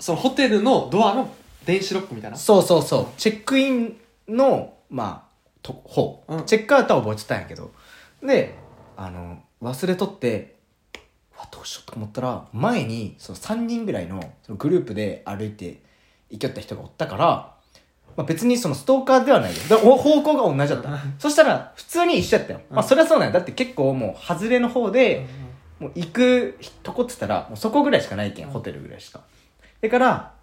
[0.00, 1.32] そのホテルのドアの
[1.64, 2.36] 電子ロックみたいな？
[2.36, 3.06] そうそうそう。
[3.16, 3.96] チェックイン
[4.28, 5.23] のまあ
[5.64, 6.36] と方、う。
[6.36, 6.44] ん。
[6.44, 7.72] チェックアウトは覚えてたんやけど。
[8.22, 8.54] で
[8.96, 10.54] あの忘れとって
[11.34, 15.82] うわどうしようと思ったら前にその3人ぐらいのそのグループで歩いて
[16.30, 17.24] 行きよった人がおったから、
[18.16, 19.56] まあ、別にそのストーカーではないよ。
[19.68, 20.90] だお方向が同じだった。
[21.18, 23.32] そしたら普通に一緒やったよ、まあ、それはそうなんや。
[23.32, 25.26] だって結構もう外れの方で、
[25.80, 29.20] もう行くとこっつったらもうそこぐらいしかないけんホテルぐらいしか。
[29.80, 30.34] だから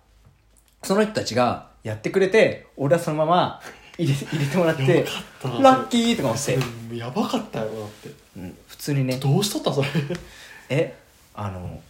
[0.84, 3.61] その人たちがやってくれて俺はそのまま
[3.98, 5.06] 入れ入れてもらって
[5.44, 8.10] ラッキーとか思って、うんやばかったよだって。
[8.38, 9.18] うん普通にね。
[9.18, 9.88] どうしとったそれ？
[10.70, 10.98] え
[11.36, 11.82] あの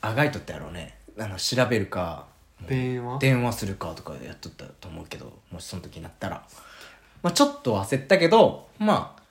[0.00, 0.96] あがいとったやろうね。
[1.18, 2.26] あの調べるか
[2.68, 3.18] 電話？
[3.18, 6.42] 電話するかとかやっとったと思うけどもしその時になったら。
[7.22, 9.22] まあちょっと焦ったけどまあ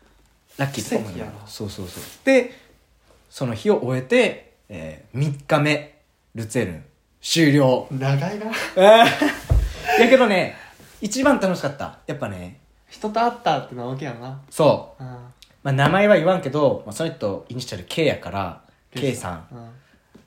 [0.57, 1.31] ラッキーとか思いながら。
[1.31, 1.47] 奇跡やな。
[1.47, 2.03] そうそうそう。
[2.25, 2.53] で
[3.29, 5.99] その日を終えて、えー、3日目
[6.35, 6.83] ルツェルン
[7.21, 7.87] 終了。
[7.91, 8.45] 長いな。
[9.99, 10.55] やけどね
[11.01, 11.99] 一番楽しかった。
[12.07, 12.59] やっぱね。
[12.89, 14.41] 人と会ったってのは大きいやろな。
[14.49, 15.09] そう、うん。
[15.09, 15.33] ま
[15.65, 19.47] あ、名前は言わんけど、まあ、その人イニシャル K やから K さん。
[19.51, 19.69] うん。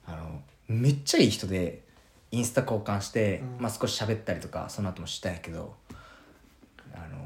[0.07, 1.83] あのめっちゃいい人で
[2.31, 3.63] インスタ交換して、うん。
[3.63, 5.75] まあ、少し喋ったりとかその後もしたんやけど
[6.95, 7.17] あの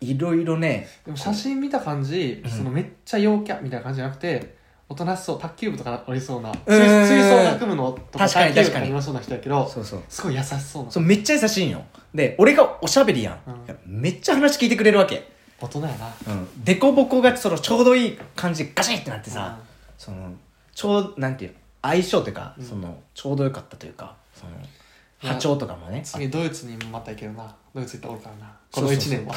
[0.00, 0.86] いろいろね。
[1.06, 2.50] でも写真見た感じ、うん。
[2.50, 4.57] そのめっちゃ陽キャみたいな感じじゃなくて
[4.90, 9.02] おとなしそう卓球部とかおりそうな吹奏楽部のとか確かに確かに。
[9.02, 10.02] そうな人やけどそうそう。
[10.08, 10.90] すごい優しそうな。
[10.90, 11.84] そうめっちゃ優しいんよ。
[12.14, 13.78] で俺がおしゃべりやん、うん。
[14.00, 15.30] めっちゃ話聞いてくれるわけ。
[15.60, 16.08] 大人やな。
[16.28, 16.64] うん。
[16.64, 19.64] でこぼこがそのちょうどいい感じでガシッってなってさ、うん。
[19.98, 20.32] その
[20.74, 22.64] ちょうなんていうの相性というか、うん。
[22.64, 26.00] そのちょうどよかったというかそのや波長とかもね。
[26.02, 27.54] 次ドイツにもまた行けるな。
[27.74, 28.52] ドイツ行ったおるからな。
[28.72, 29.18] このそうそうそう。
[29.18, 29.34] 1年は。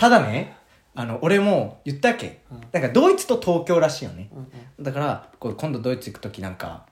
[0.00, 0.55] ただね
[0.98, 2.60] あの俺も言ったっけ、うん。
[2.72, 4.30] なんかドイツと東京らしいよね。
[4.32, 4.84] うんうん。
[4.84, 6.86] だからこう今度ドイツ行く時なんか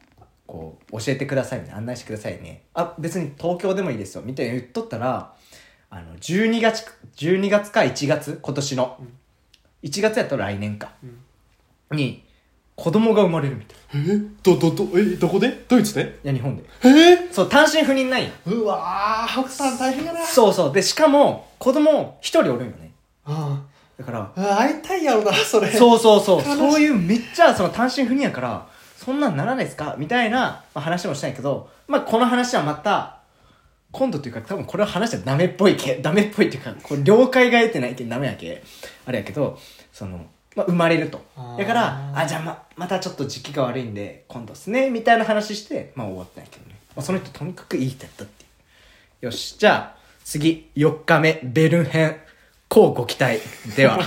[0.47, 2.65] こう教えてくださいね案内してくださいね。
[2.75, 5.35] あ別に東京でもいいですよみたいに言っとったら
[5.89, 6.87] あの12月
[7.17, 8.39] 12月か1月？
[8.43, 9.13] 今年の、うん。
[9.83, 10.93] 1月やったら来年か。
[11.91, 11.97] うん。
[11.97, 12.23] に
[12.77, 13.79] 子供が生まれるみたい。
[13.95, 14.19] え？
[14.43, 15.65] どどどえどこで？
[15.67, 16.19] ドイツで？
[16.25, 16.65] いや日本で。
[16.85, 17.33] え？
[17.33, 18.31] そう単身赴任ないよ。
[18.47, 20.27] うわー奥さん大変やな。
[20.27, 20.73] そうそう。
[20.75, 22.79] でしかも子供一人おるんよね。
[22.79, 22.84] うん
[23.99, 25.71] だから会いたいやろなそれ。
[25.71, 26.43] そうそうそう。
[26.43, 28.67] そういうめっちゃその単身赴任やから
[28.97, 29.95] そんなんならないですか？
[29.99, 33.19] みたいな、まあ、話もしたんやけどまあこの話はまた
[33.93, 38.65] 今度というか多分これは話したらダメっぽいけダメっぽいっていうかこう了解が得てないけんダメやけ
[39.07, 39.59] あれやけど
[39.93, 40.27] その、
[40.57, 41.23] まあ、生まれると。
[41.57, 48.47] だからあじゃあままたちょっと時期が悪いんで今度っすねみたいな話してまあ終わったんやけどね、まあ、その人とにかくいい人やったってい
[49.23, 49.27] う。
[49.27, 49.57] よし。
[49.57, 51.85] じゃあ次4日目ベルン。
[51.85, 52.17] 編
[52.75, 53.39] こうご期待
[53.77, 54.01] では